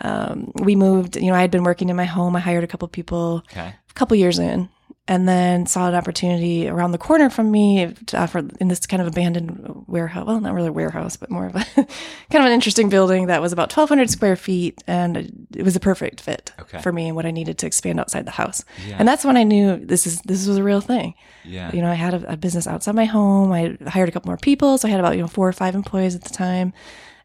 um, 0.00 0.52
we 0.54 0.76
moved, 0.76 1.16
you 1.16 1.26
know, 1.26 1.34
I 1.34 1.40
had 1.40 1.50
been 1.50 1.64
working 1.64 1.88
in 1.88 1.96
my 1.96 2.04
home. 2.04 2.36
I 2.36 2.40
hired 2.40 2.64
a 2.64 2.68
couple 2.68 2.88
people 2.88 3.44
okay. 3.50 3.74
a 3.90 3.94
couple 3.94 4.16
years 4.16 4.38
in 4.38 4.68
and 5.08 5.26
then 5.26 5.64
saw 5.64 5.88
an 5.88 5.94
opportunity 5.94 6.68
around 6.68 6.92
the 6.92 6.98
corner 6.98 7.30
from 7.30 7.50
me 7.50 7.94
to 8.06 8.18
offer 8.18 8.46
in 8.60 8.68
this 8.68 8.86
kind 8.86 9.00
of 9.00 9.08
abandoned 9.08 9.84
warehouse. 9.86 10.26
Well, 10.26 10.38
not 10.38 10.52
really 10.52 10.68
a 10.68 10.72
warehouse, 10.72 11.16
but 11.16 11.30
more 11.30 11.46
of 11.46 11.56
a 11.56 11.64
kind 11.74 11.86
of 12.34 12.44
an 12.44 12.52
interesting 12.52 12.90
building 12.90 13.26
that 13.26 13.40
was 13.40 13.54
about 13.54 13.74
1,200 13.74 14.10
square 14.10 14.36
feet, 14.36 14.84
and 14.86 15.37
it 15.58 15.64
was 15.64 15.76
a 15.76 15.80
perfect 15.80 16.20
fit 16.20 16.52
okay. 16.60 16.80
for 16.80 16.92
me 16.92 17.08
and 17.08 17.16
what 17.16 17.26
I 17.26 17.30
needed 17.30 17.58
to 17.58 17.66
expand 17.66 18.00
outside 18.00 18.24
the 18.24 18.30
house. 18.30 18.64
Yeah. 18.86 18.96
And 18.98 19.08
that's 19.08 19.24
when 19.24 19.36
I 19.36 19.42
knew 19.42 19.76
this 19.76 20.06
is 20.06 20.22
this 20.22 20.46
was 20.46 20.56
a 20.56 20.62
real 20.62 20.80
thing. 20.80 21.14
Yeah, 21.44 21.70
you 21.74 21.82
know, 21.82 21.90
I 21.90 21.94
had 21.94 22.14
a, 22.14 22.32
a 22.32 22.36
business 22.36 22.66
outside 22.66 22.94
my 22.94 23.04
home. 23.04 23.52
I 23.52 23.76
hired 23.88 24.08
a 24.08 24.12
couple 24.12 24.28
more 24.28 24.38
people, 24.38 24.78
so 24.78 24.88
I 24.88 24.90
had 24.90 25.00
about 25.00 25.16
you 25.16 25.22
know 25.22 25.28
four 25.28 25.48
or 25.48 25.52
five 25.52 25.74
employees 25.74 26.14
at 26.14 26.22
the 26.22 26.30
time, 26.30 26.72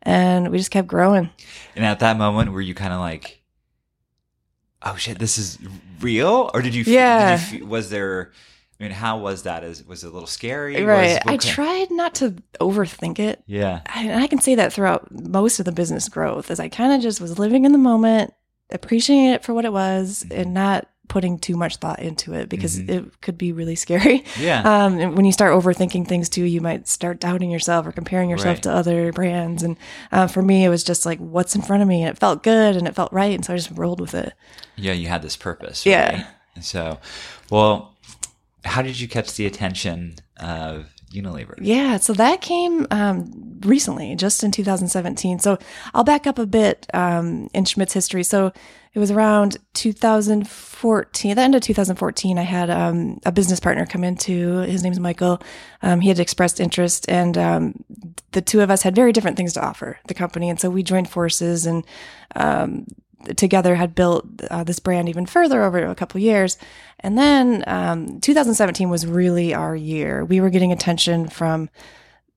and 0.02 0.52
we 0.52 0.58
just 0.58 0.72
kept 0.72 0.88
growing. 0.88 1.30
And 1.76 1.86
at 1.86 2.00
that 2.00 2.18
moment, 2.18 2.52
were 2.52 2.62
you 2.62 2.74
kind 2.74 2.92
of 2.92 3.00
like? 3.00 3.44
oh 4.86 4.96
shit, 4.96 5.20
this 5.20 5.38
is 5.38 5.58
real? 6.00 6.52
Or 6.54 6.62
did 6.62 6.76
you? 6.76 6.84
Yeah. 6.86 7.38
Did 7.38 7.60
you, 7.60 7.66
was 7.66 7.90
there? 7.90 8.32
I 8.80 8.84
mean, 8.84 8.92
how 8.92 9.20
was 9.20 9.44
that? 9.44 9.64
Is 9.64 9.86
was 9.86 10.04
it 10.04 10.08
a 10.08 10.10
little 10.10 10.28
scary? 10.28 10.84
Right. 10.84 11.20
Was, 11.26 11.34
I 11.34 11.38
tried 11.38 11.92
not 11.92 12.16
to 12.16 12.32
overthink 12.60 13.20
it. 13.20 13.44
Yeah. 13.46 13.82
I, 13.86 14.24
I 14.24 14.28
can 14.28 14.42
say 14.42 14.56
that 14.56 14.74
throughout 14.74 15.12
most 15.12 15.60
of 15.60 15.66
the 15.66 15.72
business 15.72 16.10
growth, 16.10 16.52
as 16.52 16.60
I 16.60 16.70
kind 16.70 16.94
of 16.94 17.02
just 17.02 17.22
was 17.22 17.40
living 17.40 17.66
in 17.66 17.72
the 17.72 17.78
moment, 17.78 18.34
appreciating 18.72 19.28
it 19.28 19.44
for 19.44 19.54
what 19.54 19.66
it 19.66 19.72
was, 19.72 20.24
mm-hmm. 20.24 20.42
and 20.42 20.54
not 20.54 20.88
putting 21.08 21.38
too 21.38 21.56
much 21.56 21.76
thought 21.76 22.00
into 22.00 22.34
it 22.34 22.50
because 22.50 22.80
mm-hmm. 22.80 22.90
it 22.90 23.22
could 23.22 23.38
be 23.38 23.52
really 23.52 23.76
scary. 23.76 24.24
Yeah. 24.40 24.64
Um, 24.74 24.98
and 24.98 25.16
when 25.16 25.26
you 25.26 25.32
start 25.32 25.54
overthinking 25.54 26.08
things 26.08 26.30
too, 26.30 26.44
you 26.44 26.60
might 26.60 26.88
start 26.88 27.20
doubting 27.20 27.52
yourself 27.52 27.86
or 27.86 27.92
comparing 27.92 28.30
yourself 28.30 28.56
right. 28.56 28.64
to 28.64 28.72
other 28.72 29.12
brands. 29.12 29.62
And 29.62 29.78
uh, 30.12 30.26
for 30.26 30.42
me, 30.42 30.66
it 30.66 30.70
was 30.70 30.84
just 30.84 31.06
like, 31.06 31.20
what's 31.20 31.56
in 31.56 31.62
front 31.62 31.84
of 31.84 31.88
me? 31.88 32.02
And 32.02 32.10
it 32.10 32.20
felt 32.20 32.42
good 32.42 32.76
and 32.76 32.88
it 32.88 32.96
felt 32.96 33.14
right. 33.14 33.36
And 33.36 33.46
so 33.46 33.54
I 33.54 33.58
just 33.58 33.70
rolled 33.72 34.02
with 34.02 34.16
it. 34.16 34.34
Yeah, 34.76 34.94
you 34.94 35.08
had 35.08 35.22
this 35.22 35.38
purpose. 35.38 35.86
Right? 35.86 35.92
Yeah. 35.92 36.28
And 36.56 36.66
so, 36.66 37.00
well, 37.52 37.93
how 38.64 38.82
did 38.82 39.00
you 39.00 39.08
catch 39.08 39.36
the 39.36 39.46
attention 39.46 40.16
of 40.38 40.94
Unilever? 41.14 41.56
Yeah, 41.60 41.98
so 41.98 42.14
that 42.14 42.42
came 42.42 42.88
um, 42.92 43.60
recently, 43.62 44.16
just 44.16 44.44
in 44.44 44.52
2017. 44.52 45.40
So 45.40 45.58
I'll 45.94 46.04
back 46.04 46.26
up 46.26 46.40
a 46.40 46.46
bit 46.46 46.88
um, 46.94 47.50
in 47.54 47.66
Schmidt's 47.66 47.94
history. 47.94 48.24
So 48.24 48.52
it 48.94 49.00
was 49.00 49.12
around 49.12 49.58
2014, 49.74 51.32
at 51.32 51.36
the 51.36 51.42
end 51.42 51.56
of 51.56 51.62
2014, 51.62 52.38
I 52.38 52.44
had 52.44 52.70
um, 52.70 53.20
a 53.26 53.32
business 53.32 53.60
partner 53.60 53.86
come 53.86 54.04
into. 54.04 54.60
His 54.60 54.84
name's 54.84 55.00
Michael. 55.00 55.42
Um, 55.82 56.00
he 56.00 56.10
had 56.10 56.20
expressed 56.20 56.60
interest, 56.60 57.10
and 57.10 57.38
um, 57.38 57.84
the 58.32 58.42
two 58.42 58.62
of 58.62 58.70
us 58.70 58.84
had 58.84 58.96
very 58.96 59.12
different 59.12 59.36
things 59.36 59.54
to 59.54 59.66
offer 59.66 60.00
the 60.08 60.14
company. 60.14 60.50
And 60.50 60.60
so 60.60 60.70
we 60.70 60.84
joined 60.84 61.10
forces 61.10 61.66
and 61.66 61.84
um, 62.36 62.86
together 63.36 63.76
had 63.76 63.96
built 63.96 64.26
uh, 64.50 64.64
this 64.64 64.80
brand 64.80 65.10
even 65.10 65.26
further 65.26 65.64
over 65.64 65.86
a 65.86 65.96
couple 65.96 66.20
years. 66.20 66.58
And 67.00 67.18
then 67.18 67.64
um, 67.68 68.20
2017 68.20 68.90
was 68.90 69.06
really 69.06 69.54
our 69.54 69.76
year. 69.76 70.26
We 70.26 70.42
were 70.42 70.50
getting 70.50 70.72
attention 70.72 71.28
from 71.28 71.70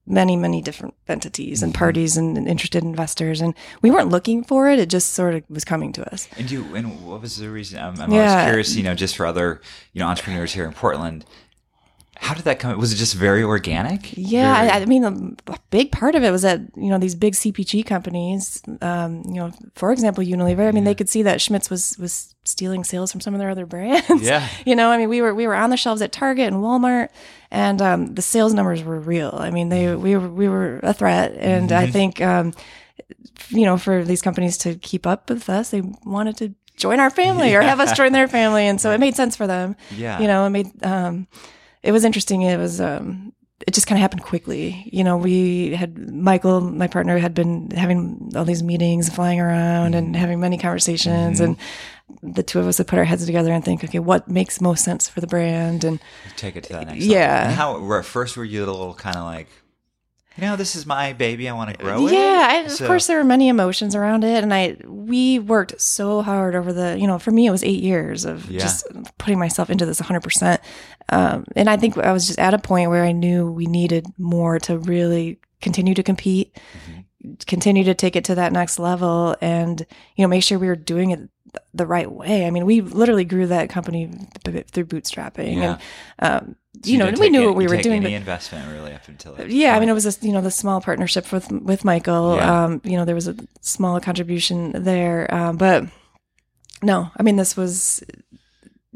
many, 0.07 0.37
many 0.37 0.63
different 0.63 0.95
entities 1.09 1.63
and 1.63 1.73
mm-hmm. 1.73 1.79
parties 1.79 2.17
and, 2.17 2.39
and, 2.39 2.49
interested 2.49 2.85
investors, 2.85 3.41
and 3.41 3.55
we 3.83 3.91
weren't 3.91 4.09
looking 4.09 4.45
for 4.45 4.71
it. 4.71 4.79
It 4.79 4.89
just 4.89 5.15
sort 5.15 5.35
of 5.35 5.43
was 5.49 5.65
coming 5.65 5.93
to 5.95 6.13
us. 6.13 6.29
And 6.37 6.49
you, 6.51 6.65
and 6.77 7.05
what 7.05 7.21
was 7.21 7.39
the 7.39 7.51
reason? 7.51 7.81
I'm, 7.81 8.01
I'm 8.01 8.13
yeah. 8.13 8.31
always 8.31 8.47
curious, 8.47 8.77
you 8.77 8.85
know, 8.85 8.95
just 8.95 9.17
for 9.17 9.27
other, 9.27 9.61
you 9.93 10.01
know, 10.01 10.07
entrepreneurs 10.07 10.53
here 10.53 10.65
in 10.65 10.73
Portland 10.73 11.25
how 12.19 12.35
did 12.35 12.45
that 12.45 12.59
come? 12.59 12.79
Was 12.79 12.93
it 12.93 12.97
just 12.97 13.15
very 13.15 13.43
organic? 13.43 14.17
Yeah, 14.17 14.61
very... 14.61 14.71
I, 14.71 14.77
I, 14.81 14.85
mean, 14.87 15.05
a, 15.05 15.53
a, 15.53 15.59
big 15.71 15.93
part 15.93 16.15
of 16.15 16.23
it 16.23 16.31
was 16.31 16.43
that 16.43 16.61
you 16.77 16.89
know 16.89 16.99
these 16.99 17.15
big 17.15 17.35
CPG 17.35 17.85
companies, 17.85 18.63
um, 18.81 19.23
you 19.27 19.35
know, 19.35 19.53
for 19.75 19.93
example, 19.93 20.25
Unilever. 20.25 20.67
I 20.67 20.73
mean, 20.73 20.83
yeah. 20.83 20.91
they 20.91 20.95
could 20.95 21.09
see 21.09 21.23
that 21.23 21.41
Schmidt's 21.41 21.69
was 21.69 21.97
was 21.99 22.35
stealing 22.45 22.85
sales 22.85 23.13
from 23.13 23.21
some 23.21 23.35
of 23.35 23.41
their 23.41 23.51
other 23.51 23.67
brands. 23.67 24.23
Yeah, 24.23 24.49
you 24.67 24.75
know, 24.75 24.91
I 24.91 24.99
mean, 24.99 25.09
we 25.09 25.21
were 25.21 25.35
we 25.35 25.47
were 25.47 25.55
on 25.55 25.71
the 25.71 25.77
shelves 25.77 26.01
at 26.01 26.13
Target 26.13 26.53
and 26.53 26.63
Walmart, 26.63 27.11
and 27.51 27.83
um, 27.83 28.15
the 28.15 28.23
sales 28.23 28.55
numbers 28.55 28.83
were 28.83 28.99
real. 28.99 29.35
I 29.35 29.51
mean, 29.51 29.69
they 29.69 29.85
mm-hmm. 29.85 30.03
we 30.03 30.17
were 30.17 30.29
we 30.29 30.49
were 30.49 30.81
a 30.83 30.95
threat, 30.95 31.35
and 31.39 31.71
mm-hmm. 31.71 31.85
I 31.85 31.91
think 31.91 32.21
um, 32.21 32.55
you 33.49 33.65
know 33.65 33.77
for 33.77 34.05
these 34.05 34.23
companies 34.23 34.57
to 34.59 34.77
keep 34.77 35.07
up 35.07 35.29
with 35.29 35.51
us, 35.51 35.71
they 35.71 35.83
wanted 36.05 36.37
to 36.39 36.55
join 36.77 36.99
our 36.99 37.11
family 37.11 37.51
yeah. 37.53 37.59
or 37.59 37.63
have 37.63 37.81
us 37.81 37.93
join 37.93 38.13
their 38.13 38.29
family, 38.29 38.67
and 38.67 38.81
so 38.81 38.91
it 38.91 38.99
made 38.99 39.17
sense 39.17 39.37
for 39.37 39.47
them. 39.47 39.77
Yeah, 39.95 40.19
you 40.19 40.27
know, 40.27 40.47
it 40.47 40.51
made. 40.51 40.85
Um, 40.85 41.27
it 41.87 41.93
was 41.93 42.05
interesting. 42.05 42.43
It 42.43 42.59
was 42.59 42.81
um, 42.81 43.33
it 43.67 43.73
just 43.73 43.87
kind 43.87 43.97
of 43.99 44.03
happened 44.03 44.23
quickly. 44.23 44.89
You 44.93 45.03
know, 45.05 45.17
we 45.17 45.75
had 45.75 45.97
Michael, 46.13 46.61
my 46.61 46.87
partner, 46.89 47.17
had 47.19 47.33
been 47.35 47.71
having 47.71 48.33
all 48.37 48.45
these 48.45 48.63
meetings, 48.63 49.09
flying 49.09 49.41
around, 49.41 49.95
and 49.95 50.15
having 50.15 50.41
many 50.41 50.59
conversations, 50.59 51.41
and 51.41 51.57
the 52.23 52.43
two 52.43 52.59
of 52.61 52.67
us 52.67 52.79
would 52.79 52.87
put 52.87 52.99
our 52.99 53.05
heads 53.05 53.25
together 53.25 53.53
and 53.53 53.65
think, 53.65 53.83
okay, 53.83 53.99
what 53.99 54.29
makes 54.29 54.61
most 54.61 54.85
sense 54.85 55.09
for 55.09 55.21
the 55.21 55.27
brand, 55.27 55.85
and 55.85 56.01
Take 56.37 56.57
it 56.57 56.65
to 56.65 56.73
that 56.75 56.87
next 56.89 57.05
Yeah. 57.05 57.33
level. 57.35 57.47
And 57.49 57.55
how 57.89 57.99
at 57.99 58.05
first 58.05 58.37
were 58.37 58.45
you 58.45 58.65
a 58.65 58.67
little 58.67 58.95
kind 58.95 59.17
of 59.17 59.25
like, 59.25 59.49
you 60.37 60.43
know, 60.45 60.57
this 60.57 60.77
is 60.77 60.85
my 60.87 61.13
baby. 61.13 61.49
I 61.49 61.53
want 61.53 61.71
to 61.71 61.77
grow 61.77 62.07
it. 62.07 62.13
Yeah, 62.13 62.47
I, 62.51 62.55
of 62.59 62.79
course 62.87 63.07
there 63.07 63.17
were 63.19 63.25
many 63.25 63.49
emotions 63.49 63.95
around 63.95 64.25
it, 64.25 64.43
and 64.43 64.53
I 64.53 64.77
we 64.85 65.39
worked 65.39 65.81
so 65.81 66.23
hard 66.23 66.55
over 66.55 66.73
the 66.73 66.99
you 66.99 67.07
know 67.07 67.19
for 67.19 67.31
me 67.31 67.47
it 67.47 67.51
was 67.51 67.65
eight 67.65 67.83
years 67.83 68.25
of 68.25 68.51
Yeah. 68.51 68.61
just 68.61 68.87
putting 69.19 69.39
myself 69.39 69.71
into 69.71 69.87
this 69.87 70.01
100. 70.01 70.21
percent 70.23 70.61
um, 71.09 71.45
And 71.55 71.69
I 71.71 71.77
think 71.77 71.97
I 71.99 72.13
was 72.13 72.27
just 72.27 72.39
at 72.39 72.55
a 72.55 72.59
point 72.59 72.91
where 72.91 73.05
I 73.05 73.13
knew 73.13 73.51
we 73.51 73.67
needed 73.67 74.07
more 74.19 74.59
to 74.61 74.79
really 74.79 75.39
continue 75.61 75.95
to 75.95 76.03
compete, 76.03 76.55
Mm-hmm. 76.55 77.33
continue 77.47 77.85
to 77.85 77.95
take 77.95 78.15
it 78.17 78.25
to 78.27 78.35
that 78.35 78.53
next 78.53 78.79
level, 78.79 79.37
and 79.41 79.85
you 80.17 80.23
know 80.25 80.29
make 80.29 80.43
sure 80.43 80.59
we 80.59 80.69
were 80.69 80.77
doing 80.77 81.11
it 81.13 81.21
the 81.73 81.87
right 81.87 82.11
way. 82.13 82.45
I 82.47 82.51
mean, 82.51 82.67
we 82.67 82.83
literally 82.83 83.25
grew 83.25 83.47
that 83.47 83.71
company 83.71 84.11
through 84.45 84.85
bootstrapping, 84.87 85.57
Yeah. 85.57 85.79
and 86.19 86.45
um, 86.45 86.57
So 86.85 86.91
you 86.91 86.99
know 86.99 87.11
we 87.19 87.29
knew 87.31 87.39
any- 87.39 87.47
what 87.47 87.57
we 87.57 87.67
were 87.67 87.77
doing. 87.83 88.03
Any 88.05 88.13
but- 88.15 88.21
investment 88.21 88.71
really 88.73 88.93
up 88.93 89.07
until 89.09 89.35
that 89.35 89.51
yeah, 89.51 89.77
I 89.77 89.81
mean, 89.81 89.89
it 89.89 89.93
was 89.95 90.07
a 90.07 90.27
you 90.27 90.33
know 90.33 90.41
the 90.41 90.51
small 90.51 90.81
partnership 90.81 91.33
with 91.33 91.51
with 91.51 91.85
Michael. 91.85 92.37
Yeah. 92.37 92.65
Um, 92.65 92.81
you 92.85 92.97
know, 92.97 93.05
there 93.05 93.15
was 93.15 93.29
a 93.29 93.37
small 93.61 94.01
contribution 94.01 94.73
there, 94.85 95.33
um, 95.35 95.57
but 95.57 95.85
no, 96.83 97.11
I 97.17 97.23
mean, 97.23 97.37
this 97.37 97.57
was 97.57 98.03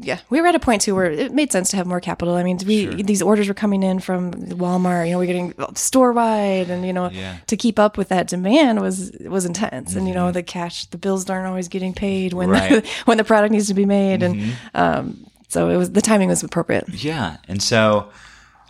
yeah, 0.03 0.19
we 0.31 0.41
were 0.41 0.47
at 0.47 0.55
a 0.55 0.59
point 0.59 0.81
too 0.81 0.95
where 0.95 1.05
it 1.11 1.31
made 1.31 1.51
sense 1.51 1.69
to 1.69 1.77
have 1.77 1.85
more 1.85 1.99
capital. 1.99 2.33
I 2.33 2.41
mean, 2.43 2.57
we 2.65 2.85
Sure. 2.85 2.93
these 2.95 3.21
orders 3.21 3.47
were 3.47 3.53
coming 3.53 3.83
in 3.83 3.99
from 3.99 4.31
Walmart. 4.33 5.05
You 5.05 5.11
know, 5.13 5.19
we're 5.19 5.27
getting 5.27 5.53
store 5.75 6.11
wide, 6.11 6.69
and 6.71 6.83
you 6.85 6.91
know, 6.93 7.09
Yeah. 7.11 7.37
to 7.47 7.55
keep 7.55 7.77
up 7.77 7.97
with 7.97 8.09
that 8.09 8.27
demand 8.27 8.81
was 8.81 9.11
was 9.25 9.45
intense. 9.45 9.95
And 9.95 10.07
you 10.07 10.13
know, 10.15 10.31
the 10.31 10.41
cash, 10.43 10.85
the 10.87 10.97
bills 10.97 11.29
aren't 11.29 11.45
always 11.47 11.67
getting 11.67 11.93
paid 11.93 12.33
when 12.33 12.49
Mm-hmm. 12.49 12.73
Right. 12.73 12.83
the, 12.83 12.89
when 13.05 13.17
the 13.17 13.23
product 13.23 13.51
needs 13.51 13.67
to 13.67 13.73
be 13.75 13.85
made, 13.85 14.23
and 14.23 14.35
Mhm. 14.35 14.51
um, 14.73 15.25
so 15.51 15.69
it 15.69 15.77
was 15.77 15.91
the 15.91 16.01
timing 16.01 16.29
was 16.29 16.43
appropriate. 16.43 16.87
Yeah, 16.89 17.37
and 17.47 17.61
so 17.61 18.09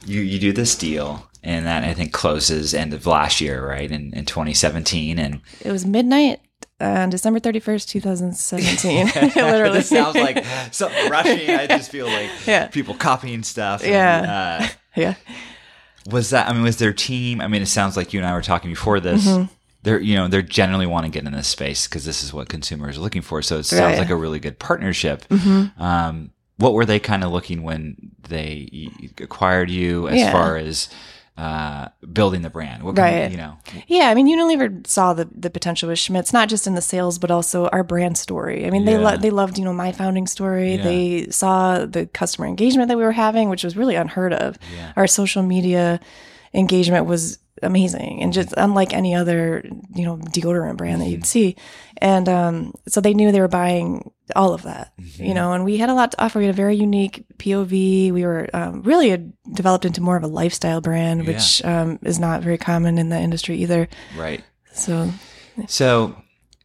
you 0.06 0.22
you 0.22 0.40
do 0.40 0.52
this 0.52 0.76
deal, 0.76 1.30
and 1.44 1.66
that 1.66 1.84
I 1.84 1.94
think 1.94 2.12
closes 2.12 2.74
end 2.74 2.94
of 2.94 3.06
last 3.06 3.40
year, 3.42 3.66
right? 3.68 3.90
In 3.92 4.14
in 4.14 4.26
2017, 4.26 5.20
and 5.20 5.42
It 5.62 5.72
was 5.72 5.86
midnight 5.86 6.40
on 6.80 7.12
December 7.12 7.40
first, 7.60 7.90
two 7.90 8.02
thousand 8.02 8.34
seventeen. 8.36 9.06
Literally, 9.36 9.78
this 9.78 9.90
sounds 9.90 10.16
like 10.16 10.44
something 10.72 11.10
rushing. 11.12 11.50
I 11.52 11.68
just 11.68 11.92
feel 11.92 12.08
like 12.08 12.30
Yeah. 12.48 12.68
people 12.68 12.96
copying 12.96 13.44
stuff. 13.44 13.82
and, 13.84 13.92
Yeah. 13.92 14.60
uh, 14.64 14.68
yeah. 14.96 15.14
was 16.10 16.32
that? 16.32 16.50
I 16.50 16.54
mean, 16.54 16.64
was 16.64 16.78
their 16.78 16.94
team? 16.94 17.40
I 17.42 17.48
mean, 17.48 17.62
it 17.62 17.68
sounds 17.68 17.96
like 17.96 18.14
you 18.14 18.20
and 18.20 18.28
I 18.28 18.34
were 18.34 18.42
talking 18.42 18.72
before 18.72 19.00
this. 19.00 19.28
Mm-hmm. 19.28 19.54
They're 19.84 20.00
you 20.00 20.16
know 20.16 20.28
they're 20.28 20.42
generally 20.42 20.88
want 20.88 21.06
to 21.06 21.12
get 21.12 21.26
in 21.26 21.32
this 21.34 21.48
space 21.48 21.88
because 21.88 22.06
this 22.06 22.24
is 22.24 22.34
what 22.34 22.50
consumers 22.50 22.98
are 22.98 23.02
looking 23.02 23.22
for. 23.22 23.42
So 23.44 23.58
it 23.60 23.64
sounds 23.66 23.80
Right. 23.82 23.92
Mm-hmm. 23.92 24.00
like 24.02 24.10
a 24.10 24.16
really 24.16 24.40
good 24.40 24.58
partnership. 24.58 25.26
Um, 25.78 26.32
what 26.62 26.74
were 26.74 26.86
they 26.86 27.00
kind 27.00 27.24
of 27.24 27.32
looking 27.32 27.64
when 27.64 28.12
they 28.30 28.90
acquired 29.20 29.70
you 29.70 30.08
as 30.08 30.18
Yeah. 30.20 30.32
far 30.32 30.56
as 30.58 30.90
uh, 31.38 31.88
building 32.14 32.42
the 32.44 32.50
brand? 32.50 32.84
What 32.84 32.96
kind 32.96 33.16
of- 33.16 33.22
Right. 33.24 33.32
you 33.32 33.38
know, 33.38 33.54
Yeah, 33.88 34.10
I 34.10 34.14
mean, 34.16 34.28
Unilever 34.28 34.86
saw 34.86 35.14
the, 35.14 35.28
the 35.36 35.50
potential 35.50 35.90
with 35.90 35.98
Schmidt's, 35.98 36.34
not 36.34 36.50
just 36.50 36.68
in 36.68 36.76
the 36.76 36.82
sales, 36.82 37.18
but 37.18 37.32
also 37.32 37.68
our 37.70 37.84
brand 37.84 38.18
story. 38.18 38.66
I 38.66 38.70
mean, 38.70 38.86
they 38.86 38.92
Yeah. 39.00 39.10
lo- 39.12 39.18
they 39.18 39.32
loved 39.32 39.58
you 39.58 39.66
know 39.66 39.74
my 39.74 39.92
founding 39.92 40.28
story. 40.28 40.76
Yeah. 40.76 40.84
They 40.84 41.28
saw 41.32 41.86
the 41.86 42.06
customer 42.08 42.48
engagement 42.48 42.90
that 42.90 42.98
we 42.98 43.04
were 43.04 43.14
having, 43.14 43.50
which 43.50 43.64
was 43.64 43.76
really 43.78 43.96
unheard 43.96 44.34
of. 44.34 44.58
Yeah. 44.76 44.92
Our 44.96 45.08
social 45.08 45.42
media 45.42 46.00
engagement 46.54 47.06
was 47.08 47.40
amazing 47.64 48.22
and 48.24 48.34
just 48.34 48.54
unlike 48.58 48.92
any 48.92 49.14
other 49.14 49.64
you 49.96 50.04
know 50.04 50.18
deodorant 50.18 50.78
brand 50.78 51.00
that 51.00 51.06
Mm-hmm. 51.06 51.12
you'd 51.12 51.26
see. 51.26 51.56
And 51.98 52.28
um, 52.28 52.74
so 52.88 53.02
they 53.02 53.14
knew 53.14 53.32
they 53.32 53.40
were 53.42 53.48
buying 53.48 54.12
all 54.36 54.54
of 54.54 54.64
that, 54.64 54.94
Mm-hmm. 55.00 55.24
you 55.24 55.34
know. 55.34 55.54
And 55.54 55.64
we 55.66 55.78
had 55.78 55.90
a 55.90 55.94
lot 55.94 56.12
to 56.12 56.24
offer. 56.24 56.40
We 56.40 56.46
had 56.46 56.54
a 56.54 56.58
very 56.58 56.76
unique 56.76 57.26
POV. 57.38 58.12
We 58.12 58.24
were 58.26 58.50
um, 58.54 58.82
really 58.84 59.10
had 59.10 59.34
developed 59.54 59.86
into 59.86 60.02
more 60.02 60.18
of 60.18 60.24
a 60.24 60.28
lifestyle 60.28 60.82
brand, 60.82 61.28
which 61.28 61.64
um, 61.66 62.00
is 62.04 62.20
not 62.20 62.42
very 62.42 62.58
common 62.58 62.98
in 62.98 63.10
the 63.10 63.18
industry 63.20 63.58
either. 63.58 63.88
right? 64.18 64.44
So 64.74 65.12
So, 65.68 66.16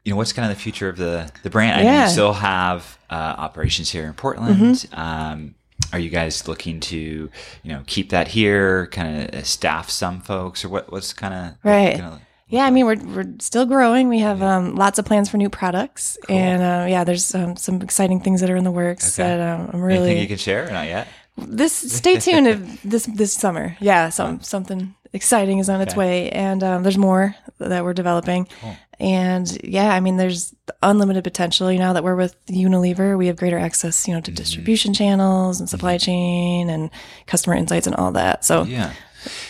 you 0.04 0.12
know, 0.12 0.16
what's 0.16 0.32
kind 0.32 0.50
of 0.50 0.56
the 0.56 0.62
future 0.62 0.88
of 0.88 0.96
the 0.96 1.30
the 1.42 1.50
brand? 1.50 1.80
I 1.80 1.82
know 1.82 1.90
Yeah. 1.90 2.04
you 2.04 2.11
still 2.12 2.32
have 2.35 2.99
uh, 3.11 3.14
operations 3.38 3.90
here 3.90 4.04
in 4.06 4.14
Portland. 4.14 4.56
Mm-hmm. 4.76 5.00
Um, 5.00 5.54
are 5.92 5.99
you 5.99 6.11
guys 6.11 6.49
looking 6.49 6.80
to, 6.80 6.96
you 6.96 7.30
know, 7.73 7.82
keep 7.87 8.11
that 8.11 8.28
here? 8.28 8.87
Kind 8.88 9.35
of 9.35 9.46
staff 9.46 9.88
some 9.90 10.20
folks, 10.20 10.64
or 10.64 10.68
what? 10.68 10.90
What's 10.90 11.12
kind 11.12 11.35
of 11.35 11.54
Right. 11.62 12.00
Yeah, 12.49 12.65
I 12.65 12.71
mean 12.71 12.87
we're 12.87 12.97
we're 12.97 13.35
still 13.41 13.67
growing. 13.67 14.09
We 14.09 14.21
have 14.21 14.41
um, 14.43 14.75
lots 14.76 14.99
of 14.99 15.05
plans 15.05 15.29
for 15.29 15.37
new 15.37 15.50
products, 15.50 16.17
and 16.29 16.62
uh, 16.62 16.87
yeah, 16.88 17.05
there's 17.05 17.35
um, 17.35 17.57
some 17.57 17.83
exciting 17.83 18.21
things 18.21 18.41
that 18.41 18.50
are 18.50 18.57
in 18.57 18.65
the 18.65 18.71
works 18.71 19.19
Okay. 19.19 19.29
that 19.29 19.41
um, 19.41 19.61
I'm 19.73 19.83
Anything 19.83 19.83
really 19.83 20.21
you 20.21 20.29
can 20.29 20.38
share? 20.38 20.67
Or 20.69 20.71
not 20.71 20.87
yet. 20.87 21.09
this. 21.37 21.73
Stay 21.73 22.19
tuned 22.19 22.47
if 22.47 22.83
this 22.85 23.07
this 23.07 23.33
summer. 23.35 23.76
Yeah, 23.81 24.11
some 24.11 24.41
something 24.43 24.95
exciting 25.12 25.59
is 25.59 25.69
on 25.69 25.81
its 25.81 25.95
Okay. 25.95 25.99
way, 25.99 26.31
and 26.31 26.62
um, 26.62 26.83
there's 26.83 26.99
more 26.99 27.35
that 27.59 27.83
we're 27.85 27.95
developing. 27.95 28.47
Cool. 28.61 28.76
And 28.99 29.47
yeah, 29.62 29.93
I 29.93 30.00
mean, 30.00 30.17
there's 30.17 30.55
unlimited 30.83 31.23
potential. 31.25 31.71
You 31.71 31.79
know, 31.79 31.87
now 31.87 31.93
that 31.95 32.05
we're 32.05 32.17
with 32.17 32.35
Unilever, 32.47 33.19
we 33.19 33.26
have 33.26 33.37
greater 33.37 33.59
access, 33.59 34.07
you 34.09 34.15
know, 34.15 34.21
to 34.21 34.31
Mm-hmm. 34.31 34.37
distribution 34.37 34.95
channels 34.95 35.61
and 35.61 35.69
supply 35.69 35.99
chain 35.99 36.71
and 36.71 36.91
customer 37.26 37.57
insights 37.57 37.87
and 37.87 37.97
all 37.97 38.12
that. 38.12 38.45
So 38.45 38.62
Yeah. 38.65 38.93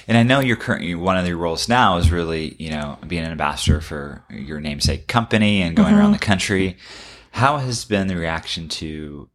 And 0.09 0.17
I 0.17 0.23
know 0.23 0.41
you're 0.41 0.57
currently 0.57 0.95
one 0.95 1.17
of 1.17 1.27
your 1.27 1.37
roles 1.37 1.69
now 1.69 1.97
is 1.97 2.11
really, 2.11 2.57
you 2.59 2.71
know, 2.71 2.99
being 3.07 3.25
an 3.25 3.31
ambassador 3.31 3.81
for 3.81 4.25
your 4.31 4.61
namesake 4.61 5.07
company 5.09 5.63
and 5.63 5.77
going 5.77 5.95
around 5.95 6.13
the 6.13 6.19
mm-hmm. 6.19 6.25
country. 6.25 6.77
How 7.33 7.59
has 7.59 7.85
been 7.85 8.07
the 8.07 8.17
reaction 8.17 8.69
to 8.69 9.29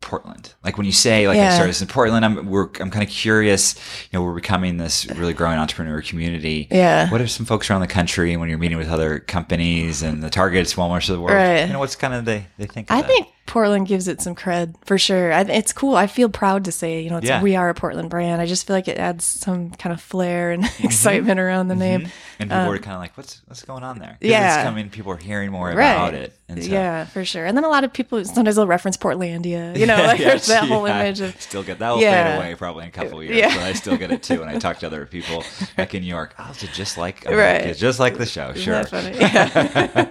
Portland? 0.00 0.54
Like 0.62 0.76
when 0.76 0.86
you 0.86 0.92
say, 0.92 1.26
like 1.26 1.38
I 1.38 1.50
started 1.50 1.70
this 1.70 1.80
in 1.80 1.88
Portland, 1.88 2.24
I'm 2.24 2.46
we're 2.46 2.68
I'm 2.80 2.90
kind 2.90 3.02
of 3.02 3.08
curious. 3.08 3.74
You 4.10 4.18
know, 4.18 4.22
we're 4.22 4.34
becoming 4.34 4.76
this 4.76 5.06
really 5.06 5.32
growing 5.32 5.58
entrepreneur 5.58 6.02
community. 6.02 6.68
Yeah. 6.70 7.10
What 7.10 7.20
are 7.20 7.26
some 7.26 7.46
folks 7.46 7.70
around 7.70 7.80
the 7.80 7.86
country 7.86 8.36
when 8.36 8.48
you're 8.48 8.58
meeting 8.58 8.78
with 8.78 8.88
other 8.88 9.18
companies 9.18 10.02
and 10.02 10.22
the 10.22 10.30
Targets, 10.30 10.74
Walmart's 10.74 11.08
of 11.08 11.16
the 11.16 11.22
world? 11.22 11.36
Right. 11.36 11.66
You 11.66 11.72
know, 11.72 11.78
what's 11.78 11.96
kind 11.96 12.14
of 12.14 12.24
they 12.24 12.46
they 12.58 12.66
think? 12.66 12.90
Of 12.90 12.96
I 12.98 13.02
that? 13.02 13.08
think 13.08 13.28
Portland 13.46 13.86
gives 13.86 14.08
it 14.08 14.20
some 14.20 14.34
cred 14.34 14.74
for 14.84 14.98
sure. 14.98 15.32
I, 15.32 15.40
it's 15.42 15.72
cool. 15.72 15.96
I 15.96 16.06
feel 16.08 16.28
proud 16.28 16.64
to 16.66 16.72
say, 16.72 17.00
you 17.00 17.10
know, 17.10 17.18
it's, 17.18 17.26
Yeah. 17.26 17.40
we 17.42 17.54
are 17.56 17.68
a 17.68 17.74
Portland 17.74 18.10
brand. 18.10 18.40
I 18.42 18.46
just 18.46 18.66
feel 18.66 18.74
like 18.76 18.88
it 18.88 18.98
adds 18.98 19.24
some 19.24 19.70
kind 19.70 19.92
of 19.92 20.00
flair 20.00 20.50
and 20.50 20.64
Mm-hmm. 20.76 20.84
excitement 20.86 21.40
around 21.40 21.68
the 21.68 21.76
name. 21.76 22.08
and 22.38 22.50
people 22.50 22.72
are 22.72 22.78
kind 22.78 22.94
of 22.96 23.00
like, 23.00 23.16
what's 23.16 23.40
what's 23.46 23.62
going 23.62 23.82
on 23.84 23.98
there? 23.98 24.10
Um, 24.10 24.16
yeah. 24.20 24.56
it's 24.60 24.64
coming. 24.64 24.90
People 24.90 25.12
are 25.12 25.16
hearing 25.16 25.50
more 25.52 25.68
Right. 25.68 25.92
about 25.92 26.14
it. 26.14 26.32
And 26.48 26.62
so, 26.62 26.70
Yeah, 26.70 27.04
for 27.06 27.24
sure. 27.24 27.44
And 27.46 27.56
then 27.56 27.64
a 27.64 27.68
lot 27.68 27.82
of 27.84 27.92
people 27.92 28.24
sometimes 28.24 28.56
they'll 28.56 28.66
reference 28.66 28.96
Portlandia. 28.96 29.76
You 29.76 29.86
know, 29.86 29.96
like 30.06 30.18
there's 30.18 30.46
that 30.48 30.64
whole 30.68 30.86
image 30.86 31.20
of 31.20 31.40
still 31.40 31.62
get 31.62 31.78
that 31.78 31.90
will 31.92 32.00
Yeah. 32.00 32.32
fade 32.36 32.44
away 32.46 32.54
probably 32.56 32.84
in 32.84 32.88
a 32.88 32.92
couple 32.92 33.18
of 33.20 33.24
years, 33.24 33.36
Yeah. 33.36 33.54
but 33.54 33.62
I 33.64 33.72
still 33.72 33.96
get 33.96 34.10
it 34.12 34.22
too. 34.22 34.40
When 34.40 34.48
I 34.48 34.58
talk 34.58 34.78
to 34.80 34.86
other 34.86 35.06
people 35.16 35.42
back 35.76 35.94
in 35.94 36.02
New 36.02 36.08
York, 36.08 36.34
oh, 36.38 36.50
is 36.50 36.62
it 36.62 36.70
just 36.72 36.98
like 36.98 37.24
Right. 37.24 37.32
America? 37.34 37.68
It's 37.68 37.80
just 37.80 37.98
like 38.00 38.18
the 38.18 38.26
show? 38.26 38.52
Sure. 38.54 38.84
Yeah. 38.92 40.08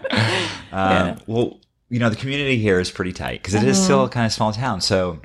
Um, 0.72 1.18
Well, 1.28 1.60
you 1.90 2.00
know, 2.00 2.10
the 2.10 2.16
community 2.16 2.58
here 2.58 2.80
is 2.80 2.92
pretty 2.92 3.14
tight 3.14 3.42
because 3.42 3.54
it 3.54 3.64
is 3.64 3.78
Mm-hmm. 3.78 3.84
still 3.84 4.04
a 4.06 4.10
kind 4.10 4.26
of 4.26 4.32
small 4.34 4.52
town. 4.52 4.82
So, 4.82 5.20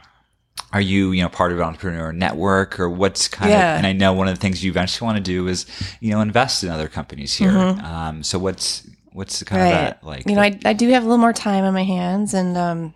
are 0.73 0.81
you, 0.81 1.13
you 1.13 1.23
know, 1.23 1.29
part 1.29 1.53
of 1.53 1.59
an 1.59 1.65
entrepreneur 1.65 2.13
network 2.13 2.79
or 2.79 2.89
what's 2.89 3.29
kind 3.29 3.51
Yeah. 3.53 3.73
of? 3.73 3.79
And 3.79 3.87
I 3.87 3.93
know 3.93 4.13
one 4.13 4.29
of 4.29 4.35
the 4.35 4.41
things 4.41 4.63
you 4.63 4.71
eventually 4.71 5.07
want 5.07 5.17
to 5.17 5.23
do 5.23 5.49
is, 5.49 5.67
you 6.01 6.11
know, 6.11 6.21
invest 6.21 6.63
in 6.63 6.71
other 6.71 6.89
companies 6.89 7.35
here. 7.35 7.51
Um, 7.83 8.23
so 8.23 8.39
what's 8.39 8.87
what's 9.13 9.43
kind 9.43 9.63
of 9.63 9.69
Mm-hmm. 9.69 9.85
that 9.85 10.05
like? 10.05 10.27
you 10.27 10.35
know, 10.37 10.43
I, 10.43 10.59
I 10.65 10.73
do 10.75 10.89
have 10.91 11.03
a 11.03 11.07
little 11.07 11.19
more 11.19 11.33
time 11.33 11.65
on 11.65 11.75
my 11.75 11.83
hands 11.85 12.35
and 12.35 12.57
um, 12.57 12.95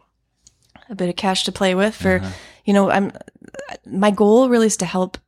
a 0.89 0.95
bit 0.95 1.09
of 1.09 1.17
cash 1.17 1.45
to 1.45 1.53
play 1.53 1.75
with 1.75 1.95
for, 1.97 2.17
Uh-huh. 2.19 2.31
you 2.65 2.75
know, 2.75 2.91
I'm, 2.91 3.11
my 3.87 4.11
goal 4.11 4.49
really 4.49 4.67
is 4.67 4.77
to 4.79 4.87
help 4.87 5.19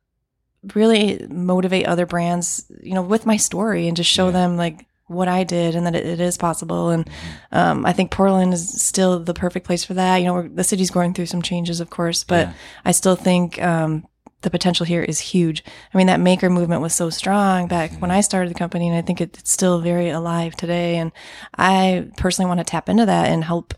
really 0.75 1.25
motivate 1.29 1.85
other 1.87 2.05
brands, 2.05 2.65
you 2.81 2.93
know, 2.93 3.01
with 3.01 3.25
my 3.25 3.35
story 3.37 3.87
and 3.87 3.97
just 3.97 4.09
show 4.09 4.27
Yeah. 4.27 4.31
them 4.31 4.57
like 4.57 4.85
what 5.07 5.27
I 5.27 5.43
did 5.43 5.75
and 5.75 5.85
that 5.85 5.95
it, 5.95 6.05
it 6.05 6.19
is 6.19 6.37
possible. 6.37 6.89
And 6.89 7.09
um, 7.51 7.85
I 7.85 7.93
think 7.93 8.11
Portland 8.11 8.53
is 8.53 8.81
still 8.81 9.19
the 9.19 9.33
perfect 9.33 9.65
place 9.65 9.83
for 9.85 9.93
that. 9.93 10.17
You 10.17 10.25
know, 10.25 10.33
we're, 10.33 10.49
the 10.49 10.63
city's 10.63 10.91
going 10.91 11.13
through 11.13 11.27
some 11.27 11.41
changes, 11.41 11.79
of 11.79 11.89
course, 11.89 12.23
but 12.23 12.47
Yeah. 12.47 12.53
I 12.85 12.91
still 12.91 13.15
think 13.15 13.61
um, 13.61 14.05
the 14.41 14.49
potential 14.49 14.85
here 14.85 15.01
is 15.01 15.19
huge. 15.19 15.63
I 15.93 15.97
mean, 15.97 16.07
that 16.07 16.19
maker 16.19 16.49
movement 16.49 16.81
was 16.81 16.93
so 16.93 17.09
strong 17.09 17.67
back 17.67 17.93
when 18.01 18.11
I 18.11 18.21
started 18.21 18.49
the 18.49 18.59
company, 18.59 18.87
and 18.87 18.97
I 18.97 19.01
think 19.01 19.19
it, 19.21 19.37
it's 19.39 19.51
still 19.51 19.79
very 19.81 20.09
alive 20.09 20.55
today. 20.55 20.97
And 20.97 21.11
I 21.57 22.07
personally 22.17 22.47
want 22.49 22.59
to 22.59 22.63
tap 22.63 22.87
into 22.89 23.05
that 23.05 23.29
and 23.29 23.43
help 23.43 23.73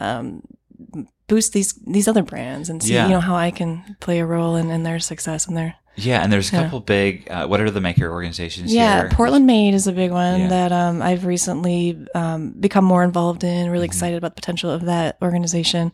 um, 0.00 0.42
boost 1.28 1.52
these 1.52 1.74
these 1.86 2.08
other 2.08 2.22
brands 2.22 2.68
and 2.70 2.82
see, 2.82 2.94
Yeah. 2.94 3.04
you 3.06 3.12
know, 3.12 3.20
how 3.20 3.36
I 3.36 3.50
can 3.50 3.96
play 4.00 4.18
a 4.18 4.26
role 4.26 4.56
in, 4.56 4.70
in 4.70 4.82
their 4.82 4.98
success 4.98 5.46
and 5.46 5.56
their 5.56 5.76
Yeah, 5.96 6.22
and 6.22 6.32
there's 6.32 6.48
a 6.48 6.52
couple 6.52 6.80
big. 6.80 7.30
Uh, 7.30 7.46
what 7.46 7.60
are 7.60 7.70
the 7.70 7.80
maker 7.80 8.10
organizations? 8.10 8.72
Yeah, 8.72 9.00
here? 9.00 9.10
Portland 9.10 9.46
Made 9.46 9.74
is 9.74 9.86
a 9.86 9.92
big 9.92 10.10
one 10.10 10.42
Yeah. 10.42 10.48
that 10.48 10.72
um, 10.72 11.02
I've 11.02 11.26
recently 11.26 12.06
um, 12.14 12.52
become 12.52 12.84
more 12.84 13.02
involved 13.02 13.44
in. 13.44 13.64
Mm-hmm. 13.64 13.72
Really 13.72 13.84
excited 13.86 14.16
about 14.16 14.34
the 14.34 14.40
potential 14.40 14.70
of 14.70 14.86
that 14.86 15.18
organization. 15.20 15.92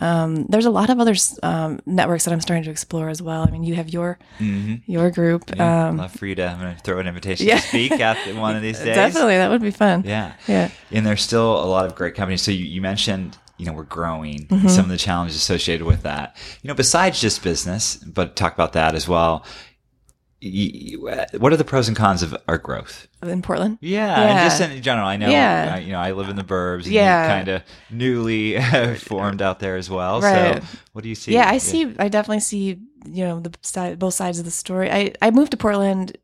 Um, 0.00 0.46
there's 0.46 0.66
a 0.66 0.70
lot 0.70 0.90
of 0.90 1.00
other 1.00 1.14
um, 1.42 1.80
networks 1.86 2.24
that 2.24 2.32
I'm 2.32 2.40
starting 2.40 2.64
to 2.64 2.70
explore 2.70 3.08
as 3.08 3.20
well. 3.20 3.42
I 3.42 3.50
mean, 3.50 3.64
you 3.64 3.74
have 3.74 3.88
your 3.88 4.18
your 4.38 5.10
group. 5.10 5.46
Mm-hmm. 5.46 5.60
Yeah, 5.60 5.88
um, 5.88 5.96
love 5.96 6.12
for 6.12 6.26
you 6.26 6.34
to. 6.36 6.46
I'm 6.46 6.60
going 6.60 6.76
to 6.76 6.80
throw 6.82 7.00
an 7.00 7.06
invitation 7.08 7.46
yeah. 7.46 7.56
to 7.56 7.62
speak 7.62 7.92
at 7.92 8.16
one 8.36 8.54
of 8.54 8.62
these 8.62 8.78
days. 8.84 8.94
definitely, 8.94 9.38
that 9.38 9.50
would 9.50 9.62
be 9.62 9.70
fun. 9.70 10.04
Yeah. 10.04 10.34
Yeah. 10.46 10.70
And 10.92 11.04
there's 11.04 11.22
still 11.22 11.62
a 11.62 11.66
lot 11.66 11.86
of 11.86 11.94
great 11.94 12.14
companies. 12.14 12.42
So 12.42 12.50
you, 12.50 12.64
you 12.64 12.80
mentioned, 12.80 13.38
you 13.58 13.66
know, 13.66 13.72
we're 13.72 13.82
growing, 13.84 14.46
Mm-hmm. 14.46 14.68
some 14.68 14.84
of 14.86 14.90
the 14.90 14.96
challenges 14.96 15.36
associated 15.36 15.86
with 15.86 16.02
that. 16.02 16.36
You 16.62 16.68
know, 16.68 16.74
besides 16.74 17.20
just 17.20 17.42
business, 17.42 17.96
but 17.96 18.36
talk 18.36 18.54
about 18.54 18.72
that 18.74 18.94
as 18.94 19.06
well. 19.08 19.44
Y- 20.40 20.96
y- 21.02 21.26
What 21.38 21.52
are 21.52 21.56
the 21.56 21.64
pros 21.64 21.88
and 21.88 21.96
cons 21.96 22.22
of 22.22 22.36
our 22.46 22.58
growth? 22.58 23.08
In 23.22 23.42
Portland. 23.42 23.78
Yeah, 23.80 24.06
Yeah. 24.06 24.26
and 24.26 24.48
just 24.50 24.60
in 24.60 24.80
general, 24.82 25.08
I 25.08 25.16
know, 25.16 25.28
Yeah. 25.28 25.72
I, 25.74 25.78
you 25.80 25.90
know, 25.90 25.98
I 25.98 26.12
live 26.12 26.28
in 26.28 26.36
the 26.36 26.44
burbs. 26.44 26.86
Yeah. 26.86 27.26
kind 27.26 27.48
of 27.48 27.62
newly 27.90 28.60
formed 28.98 29.42
out 29.42 29.58
there 29.58 29.76
as 29.76 29.90
well. 29.90 30.20
Right. 30.20 30.62
So, 30.62 30.68
what 30.92 31.02
do 31.02 31.08
you 31.08 31.16
see? 31.16 31.32
Yeah, 31.32 31.48
I 31.50 31.58
see. 31.58 31.92
I 31.98 32.08
definitely 32.08 32.40
see. 32.40 32.78
You 33.06 33.24
know, 33.24 33.40
the 33.40 33.52
side, 33.62 33.98
both 33.98 34.14
sides 34.14 34.38
of 34.38 34.44
the 34.44 34.50
story. 34.52 34.90
I 34.90 35.12
I 35.22 35.30
moved 35.32 35.50
to 35.52 35.56
Portland 35.56 36.16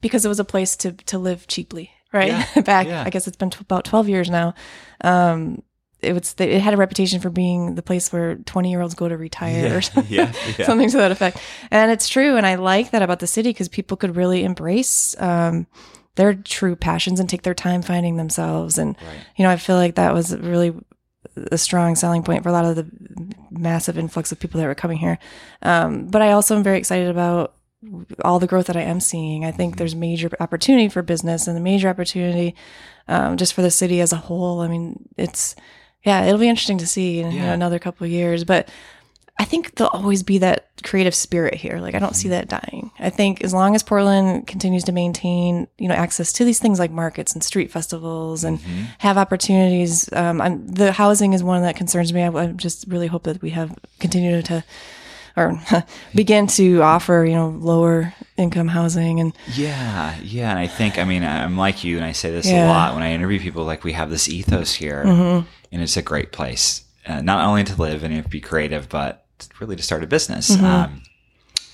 because 0.00 0.24
it 0.24 0.28
was 0.28 0.40
a 0.40 0.44
place 0.44 0.76
to 0.78 0.92
to 0.92 1.18
live 1.18 1.46
cheaply. 1.46 1.90
Right 2.12 2.28
Yeah, 2.32 2.60
back. 2.64 2.86
I 2.88 3.10
guess 3.10 3.28
it's 3.28 3.36
been 3.36 3.50
t- 3.50 3.58
about 3.60 3.84
twelve 3.84 4.08
years 4.08 4.28
now. 4.30 4.54
Um, 5.02 5.62
it 6.02 6.12
was 6.12 6.34
it 6.38 6.60
had 6.60 6.74
a 6.74 6.76
reputation 6.76 7.20
for 7.20 7.30
being 7.30 7.74
the 7.74 7.82
place 7.82 8.12
where 8.12 8.36
twenty 8.36 8.70
year 8.70 8.80
olds 8.80 8.94
go 8.94 9.08
to 9.08 9.16
retire 9.16 9.68
Yeah, 9.68 9.74
or 9.74 9.80
something, 9.90 10.12
yeah, 10.14 10.32
yeah. 10.58 10.66
something 10.66 10.90
to 10.90 10.96
that 10.98 11.10
effect. 11.12 11.38
And 11.70 11.90
it's 11.90 12.08
true, 12.08 12.36
and 12.36 12.46
I 12.46 12.54
like 12.56 12.90
that 12.90 13.02
about 13.02 13.20
the 13.20 13.26
city 13.26 13.50
because 13.50 13.68
people 13.68 13.96
could 13.96 14.16
really 14.16 14.44
embrace. 14.44 15.14
Um, 15.20 15.66
their 16.16 16.34
true 16.34 16.74
passions 16.76 17.20
and 17.20 17.30
take 17.30 17.42
their 17.42 17.54
time 17.54 17.82
finding 17.82 18.16
themselves 18.16 18.78
and 18.78 18.96
Right. 19.00 19.16
you 19.36 19.44
know 19.44 19.50
i 19.50 19.56
feel 19.56 19.76
like 19.76 19.94
that 19.94 20.12
was 20.12 20.36
really 20.36 20.74
a 21.52 21.56
strong 21.56 21.94
selling 21.94 22.22
point 22.24 22.42
for 22.42 22.48
a 22.48 22.52
lot 22.52 22.64
of 22.64 22.74
the 22.74 22.90
massive 23.50 23.96
influx 23.96 24.32
of 24.32 24.40
people 24.40 24.58
that 24.60 24.66
were 24.66 24.74
coming 24.74 24.98
here. 24.98 25.18
Um, 25.62 26.06
but 26.08 26.20
I 26.22 26.32
also 26.32 26.56
am 26.56 26.62
very 26.64 26.78
excited 26.78 27.08
about 27.08 27.54
all 28.24 28.38
the 28.38 28.46
growth 28.46 28.66
that 28.66 28.76
I 28.76 28.82
am 28.82 29.00
seeing. 29.00 29.44
I 29.44 29.52
think 29.52 29.76
there's 29.76 29.94
major 29.94 30.30
opportunity 30.40 30.88
for 30.88 31.02
business 31.02 31.46
and 31.46 31.56
a 31.56 31.60
major 31.60 31.88
opportunity 31.88 32.54
um, 33.06 33.36
just 33.36 33.54
for 33.54 33.62
the 33.62 33.70
city 33.70 34.00
as 34.00 34.12
a 34.12 34.16
whole. 34.16 34.60
I 34.60 34.68
mean, 34.68 35.08
it's 35.16 35.54
yeah, 36.04 36.24
it'll 36.24 36.38
be 36.38 36.48
interesting 36.48 36.78
to 36.78 36.86
see 36.86 37.20
in 37.20 37.30
you 37.32 37.40
know, 37.40 37.52
another 37.52 37.78
couple 37.78 38.04
of 38.04 38.10
years, 38.10 38.44
but. 38.44 38.68
I 39.38 39.44
think 39.44 39.76
there'll 39.76 39.90
always 39.94 40.22
be 40.22 40.36
that 40.38 40.68
creative 40.82 41.14
spirit 41.14 41.54
here. 41.54 41.78
Like 41.80 41.94
I 41.94 41.98
don't 41.98 42.14
see 42.14 42.28
that 42.28 42.46
dying. 42.46 42.90
I 42.98 43.08
think 43.08 43.42
as 43.42 43.54
long 43.54 43.74
as 43.74 43.82
Portland 43.82 44.46
continues 44.46 44.84
to 44.84 44.92
maintain, 44.92 45.66
you 45.78 45.88
know, 45.88 45.94
access 45.94 46.30
to 46.34 46.44
these 46.44 46.58
things 46.58 46.78
like 46.78 46.90
markets 46.90 47.32
and 47.32 47.42
street 47.42 47.70
festivals 47.70 48.44
and 48.44 48.58
have 48.98 49.16
opportunities, 49.16 50.12
um, 50.12 50.42
I'm, 50.42 50.66
the 50.66 50.92
housing 50.92 51.32
is 51.32 51.42
one 51.42 51.62
that 51.62 51.74
concerns 51.74 52.12
me. 52.12 52.22
I, 52.22 52.28
I 52.30 52.46
just 52.48 52.84
really 52.86 53.06
hope 53.06 53.22
that 53.22 53.40
we 53.40 53.48
have 53.50 53.74
continue 53.98 54.42
to, 54.42 54.62
or 55.38 55.58
begin 56.14 56.46
to 56.48 56.82
offer, 56.82 57.24
you 57.26 57.34
know, 57.34 57.48
lower 57.48 58.12
income 58.36 58.68
housing 58.68 59.20
and 59.20 59.32
Yeah, 59.54 60.18
yeah, 60.22 60.50
and 60.50 60.58
I 60.58 60.66
think 60.66 60.98
I 60.98 61.04
mean 61.04 61.24
I'm 61.24 61.56
like 61.56 61.82
you, 61.82 61.96
and 61.96 62.04
I 62.04 62.12
say 62.12 62.30
this 62.30 62.46
a 62.46 62.66
lot 62.66 62.92
when 62.92 63.02
I 63.02 63.12
interview 63.12 63.40
people. 63.40 63.64
Like 63.64 63.84
we 63.84 63.92
have 63.92 64.10
this 64.10 64.28
ethos 64.28 64.74
here, 64.74 65.02
Mm-hmm. 65.06 65.46
And 65.72 65.82
it's 65.82 65.96
a 65.96 66.02
great 66.02 66.32
place, 66.32 66.84
uh, 67.06 67.20
not 67.22 67.44
only 67.46 67.64
to 67.64 67.76
live 67.80 68.02
and 68.02 68.28
be 68.28 68.40
creative, 68.40 68.88
but 68.88 69.24
really 69.60 69.76
to 69.76 69.82
start 69.82 70.02
a 70.04 70.06
business. 70.06 70.50
Mm-hmm. 70.50 70.64
Um, 70.64 71.02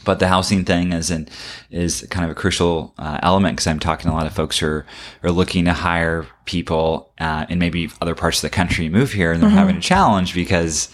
but 0.04 0.20
the 0.20 0.28
housing 0.28 0.64
thing 0.64 0.92
is 0.92 1.10
an, 1.10 1.28
is 1.70 2.06
kind 2.10 2.24
of 2.24 2.30
a 2.30 2.34
crucial 2.40 2.94
uh, 2.96 3.18
element 3.24 3.56
because 3.56 3.66
I'm 3.66 3.80
talking 3.80 4.08
to 4.08 4.14
a 4.14 4.16
lot 4.16 4.26
of 4.26 4.32
folks 4.32 4.58
who 4.60 4.66
are, 4.68 4.86
are 5.24 5.32
looking 5.32 5.64
to 5.64 5.72
hire 5.72 6.26
people 6.44 7.12
uh, 7.18 7.46
in 7.48 7.58
maybe 7.58 7.90
other 8.00 8.14
parts 8.14 8.38
of 8.38 8.42
the 8.42 8.54
country 8.54 8.88
move 8.88 9.12
here, 9.12 9.32
and 9.32 9.42
they're 9.42 9.48
Mm-hmm. 9.48 9.58
having 9.58 9.76
a 9.78 9.80
challenge 9.80 10.32
because 10.32 10.88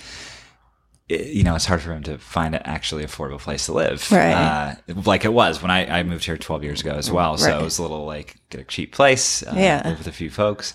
it- 1.21 1.27
you 1.35 1.43
know, 1.45 1.55
it's 1.55 1.67
hard 1.67 1.83
for 1.83 1.93
him 1.93 2.03
to 2.05 2.19
find 2.19 2.55
an 2.55 2.63
actually 2.65 3.05
affordable 3.05 3.39
place 3.39 3.67
to 3.67 3.73
live. 3.73 4.11
Right. 4.11 4.33
Uh, 4.33 4.75
like 5.05 5.25
it 5.25 5.33
was 5.33 5.61
when 5.63 5.71
I, 5.71 5.99
I 5.99 6.03
moved 6.03 6.25
here 6.25 6.37
12 6.39 6.65
years 6.65 6.81
ago 6.81 6.93
as 6.95 7.11
well. 7.11 7.37
So 7.37 7.51
Right. 7.51 7.61
it 7.61 7.65
was 7.65 7.79
a 7.79 7.83
little 7.83 8.05
like 8.05 8.37
get 8.51 8.61
a 8.61 8.65
cheap 8.65 8.93
place, 8.93 9.43
uh, 9.43 9.55
Yeah. 9.57 9.83
live 9.85 9.99
with 9.99 10.07
a 10.07 10.13
few 10.13 10.31
folks. 10.31 10.75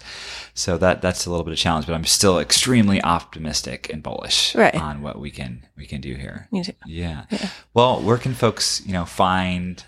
So 0.53 0.77
that 0.79 1.01
that's 1.01 1.25
a 1.25 1.29
little 1.29 1.43
bit 1.43 1.53
of 1.53 1.59
challenge, 1.59 1.85
but 1.85 1.93
I'm 1.93 2.05
still 2.05 2.39
extremely 2.39 3.01
optimistic 3.03 3.89
and 3.93 4.01
bullish 4.01 4.55
Right. 4.55 4.73
on 4.75 5.01
what 5.01 5.19
we 5.19 5.29
can 5.31 5.65
we 5.77 5.85
can 5.85 6.01
do 6.01 6.15
here. 6.15 6.47
Too. 6.63 6.73
Yeah. 6.85 7.25
Well, 7.73 8.01
where 8.01 8.17
can 8.17 8.33
folks, 8.33 8.81
you 8.85 8.93
know, 8.93 9.05
find 9.05 9.83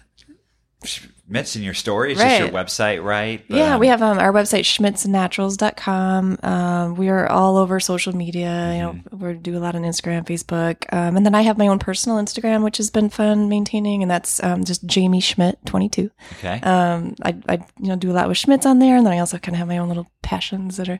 Mitz 1.29 1.55
in 1.55 1.62
your 1.62 1.74
story? 1.74 2.11
It's 2.13 2.22
just 2.22 2.39
your 2.39 2.50
website, 2.50 3.03
right? 3.03 3.44
But, 3.48 3.57
yeah, 3.57 3.74
um, 3.75 3.79
we 3.79 3.87
have 3.87 4.01
um, 4.01 4.18
our 4.18 4.33
website 4.33 4.63
schmidtsnaturals.com. 4.63 6.39
Um, 6.44 6.96
we 6.96 7.09
are 7.09 7.27
all 7.29 7.57
over 7.57 7.79
social 7.79 8.15
media. 8.15 8.74
You 8.74 8.79
know, 8.81 8.89
Mm-hmm. 8.89 9.25
we 9.25 9.33
do 9.35 9.57
a 9.57 9.59
lot 9.59 9.75
on 9.75 9.83
Instagram, 9.83 10.25
Facebook, 10.25 10.92
um, 10.92 11.15
and 11.15 11.25
then 11.25 11.35
I 11.35 11.42
have 11.42 11.57
my 11.57 11.68
own 11.68 11.79
personal 11.79 12.18
Instagram, 12.18 12.63
which 12.63 12.77
has 12.77 12.89
been 12.89 13.09
fun 13.09 13.50
maintaining, 13.50 14.01
and 14.01 14.09
that's 14.09 14.42
um, 14.44 14.63
just 14.63 14.85
Jamie 14.85 15.22
Schmidt 15.22 15.59
twenty 15.65 15.89
two. 15.89 16.09
Okay. 16.39 16.59
Um, 16.61 17.15
I, 17.24 17.35
I 17.48 17.53
you 17.79 17.89
know 17.89 17.96
do 17.96 18.11
a 18.11 18.13
lot 18.13 18.27
with 18.27 18.37
Schmidt's 18.37 18.65
on 18.65 18.79
there, 18.79 18.96
and 18.98 19.05
then 19.05 19.13
I 19.13 19.20
also 19.20 19.37
kind 19.37 19.55
of 19.55 19.59
have 19.59 19.68
my 19.68 19.77
own 19.77 19.87
little 19.89 20.07
passions 20.22 20.77
that 20.77 20.89
are 20.89 21.00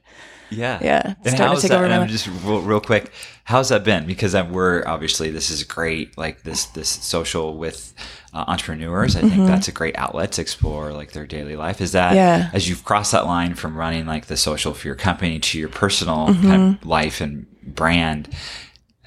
Yeah. 0.49 0.79
Yeah, 0.81 1.13
And 1.25 1.35
how's 1.37 1.61
take 1.61 1.69
that? 1.71 1.75
over 1.77 1.85
And 1.85 1.93
I'm 1.93 2.07
just 2.07 2.27
real, 2.43 2.61
real 2.61 2.79
quick. 2.81 3.11
How's 3.43 3.69
that 3.69 3.83
been? 3.83 4.05
Because 4.05 4.33
I'm, 4.35 4.51
we're 4.51 4.83
obviously 4.87 5.31
this 5.31 5.49
is 5.49 5.63
great. 5.63 6.17
Like 6.17 6.43
this 6.43 6.65
this 6.67 6.89
social 6.89 7.57
with 7.57 7.93
uh, 8.33 8.45
entrepreneurs. 8.47 9.15
I 9.15 9.21
think 9.21 9.47
that's 9.47 9.67
a 9.67 9.71
great 9.71 9.97
outlet 9.97 10.18
to 10.27 10.41
explore 10.41 10.91
like 10.93 11.12
their 11.12 11.25
daily 11.27 11.55
life. 11.55 11.82
Is 11.82 11.91
that. 11.93 12.15
Yeah. 12.15 12.49
as 12.53 12.67
you've 12.69 12.84
crossed 12.86 13.12
that 13.12 13.25
line 13.25 13.55
from 13.55 13.75
running 13.77 14.05
like 14.05 14.25
the 14.27 14.38
social 14.38 14.73
for 14.73 14.88
your 14.88 14.95
company 14.95 15.39
to 15.39 15.60
your 15.60 15.69
personal 15.69 16.27
Mm-hmm. 16.27 16.47
kind 16.47 16.75
of 16.82 16.86
life 16.86 17.21
and 17.21 17.45
brand? 17.63 18.29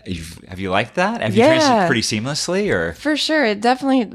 You've, 0.04 0.38
have 0.48 0.58
you 0.58 0.70
liked 0.70 0.96
that? 0.96 1.20
Have 1.20 1.34
you 1.36 1.42
Yeah. 1.44 1.58
transitioned 1.58 1.86
pretty 1.86 2.00
seamlessly, 2.02 2.72
or 2.74 2.92
For 2.94 3.16
sure. 3.16 3.44
It 3.44 3.60
definitely, 3.60 4.10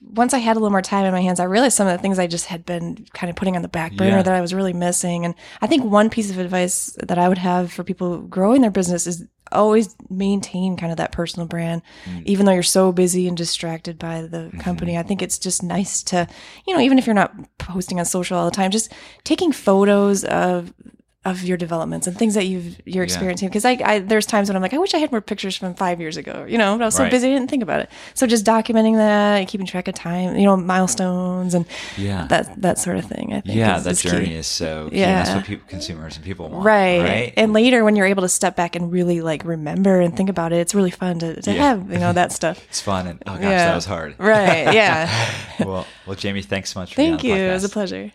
once 0.00 0.32
I 0.32 0.38
had 0.38 0.56
a 0.56 0.60
little 0.60 0.70
more 0.70 0.80
time 0.82 1.04
in 1.06 1.12
my 1.12 1.20
hands, 1.20 1.40
I 1.40 1.44
realized 1.44 1.76
some 1.76 1.88
of 1.88 1.92
the 1.96 2.00
things 2.00 2.20
I 2.20 2.28
just 2.28 2.46
had 2.46 2.64
been 2.64 3.04
kind 3.12 3.28
of 3.28 3.34
putting 3.34 3.56
on 3.56 3.62
the 3.62 3.68
back 3.68 3.96
burner 3.96 4.18
Yeah. 4.18 4.22
that 4.22 4.34
I 4.34 4.40
was 4.40 4.54
really 4.54 4.72
missing. 4.72 5.24
And 5.24 5.34
I 5.60 5.66
think 5.66 5.84
one 5.84 6.08
piece 6.08 6.30
of 6.30 6.38
advice 6.38 6.96
that 7.02 7.18
I 7.18 7.28
would 7.28 7.38
have 7.38 7.72
for 7.72 7.82
people 7.82 8.18
growing 8.18 8.60
their 8.60 8.70
business 8.70 9.08
is 9.08 9.24
always 9.52 9.94
maintain 10.10 10.76
kind 10.76 10.92
of 10.92 10.98
that 10.98 11.12
personal 11.12 11.46
brand, 11.46 11.82
mm. 12.04 12.22
even 12.24 12.46
though 12.46 12.52
you're 12.52 12.62
so 12.62 12.92
busy 12.92 13.28
and 13.28 13.36
distracted 13.36 13.98
by 13.98 14.22
the 14.22 14.38
mm-hmm. 14.38 14.58
company. 14.60 14.98
I 14.98 15.02
think 15.02 15.22
it's 15.22 15.38
just 15.38 15.62
nice 15.62 16.02
to, 16.04 16.26
you 16.66 16.74
know, 16.74 16.80
even 16.80 16.98
if 16.98 17.06
you're 17.06 17.14
not 17.14 17.34
posting 17.58 17.98
on 17.98 18.04
social 18.04 18.36
all 18.38 18.44
the 18.44 18.50
time, 18.50 18.70
just 18.70 18.92
taking 19.24 19.52
photos 19.52 20.24
of 20.24 20.72
of 21.24 21.44
your 21.44 21.56
developments 21.56 22.08
and 22.08 22.18
things 22.18 22.34
that 22.34 22.46
you've 22.48 22.80
you're 22.84 23.04
experiencing 23.04 23.48
because 23.48 23.64
I, 23.64 23.78
I 23.84 23.98
there's 24.00 24.26
times 24.26 24.48
when 24.48 24.56
I'm 24.56 24.62
like 24.62 24.74
I 24.74 24.78
wish 24.78 24.92
I 24.92 24.98
had 24.98 25.12
more 25.12 25.20
pictures 25.20 25.54
from 25.56 25.72
five 25.74 26.00
years 26.00 26.16
ago 26.16 26.44
you 26.48 26.58
know 26.58 26.74
but 26.76 26.82
I 26.82 26.86
was 26.86 26.96
so 26.96 27.08
busy 27.08 27.28
I 27.28 27.34
didn't 27.34 27.48
think 27.48 27.62
about 27.62 27.78
it 27.80 27.90
so 28.14 28.26
just 28.26 28.44
documenting 28.44 28.96
that 28.96 29.36
and 29.36 29.46
keeping 29.46 29.64
track 29.64 29.86
of 29.86 29.94
time 29.94 30.34
you 30.36 30.44
know 30.46 30.56
milestones 30.56 31.54
and 31.54 31.64
Yeah. 31.96 32.26
that 32.26 32.60
that 32.62 32.80
sort 32.80 32.96
of 32.96 33.04
thing 33.04 33.32
I 33.34 33.40
think 33.40 33.54
yeah, 33.56 33.76
is, 33.78 33.84
that 33.84 33.90
is 33.92 34.02
key. 34.02 34.08
journey 34.10 34.34
is 34.34 34.48
so 34.48 34.88
key. 34.90 35.02
and 35.04 35.16
that's 35.26 35.32
what 35.36 35.44
people, 35.44 35.64
consumers 35.68 36.16
and 36.16 36.24
people 36.24 36.48
want, 36.48 36.64
right. 36.64 37.00
Right. 37.00 37.32
and 37.36 37.52
later 37.52 37.84
when 37.84 37.94
you're 37.94 38.06
able 38.06 38.22
to 38.22 38.28
step 38.28 38.56
back 38.56 38.74
and 38.74 38.90
really 38.90 39.20
like 39.20 39.44
remember 39.44 40.00
and 40.00 40.16
think 40.16 40.28
about 40.28 40.52
it 40.52 40.56
it's 40.56 40.74
really 40.74 40.90
fun 40.90 41.20
to, 41.20 41.40
to 41.40 41.52
Yeah. 41.52 41.62
have 41.68 41.92
you 41.92 41.98
know 42.00 42.12
that 42.12 42.32
stuff 42.32 42.64
it's 42.68 42.80
fun 42.80 43.06
and 43.06 43.22
oh 43.28 43.34
gosh, 43.34 43.42
Yeah. 43.42 43.66
that 43.66 43.74
was 43.76 43.84
hard. 43.84 44.16
right 44.18 44.74
yeah 44.74 45.08
well, 45.60 45.86
well, 46.04 46.16
Jamie, 46.16 46.42
thanks 46.42 46.72
so 46.72 46.80
much. 46.80 46.94
For 46.94 46.96
being 46.96 47.12
on 47.12 47.18
thank 47.20 47.28
you 47.28 47.36
it 47.36 47.52
was 47.52 47.62
a 47.62 47.68
pleasure 47.68 48.10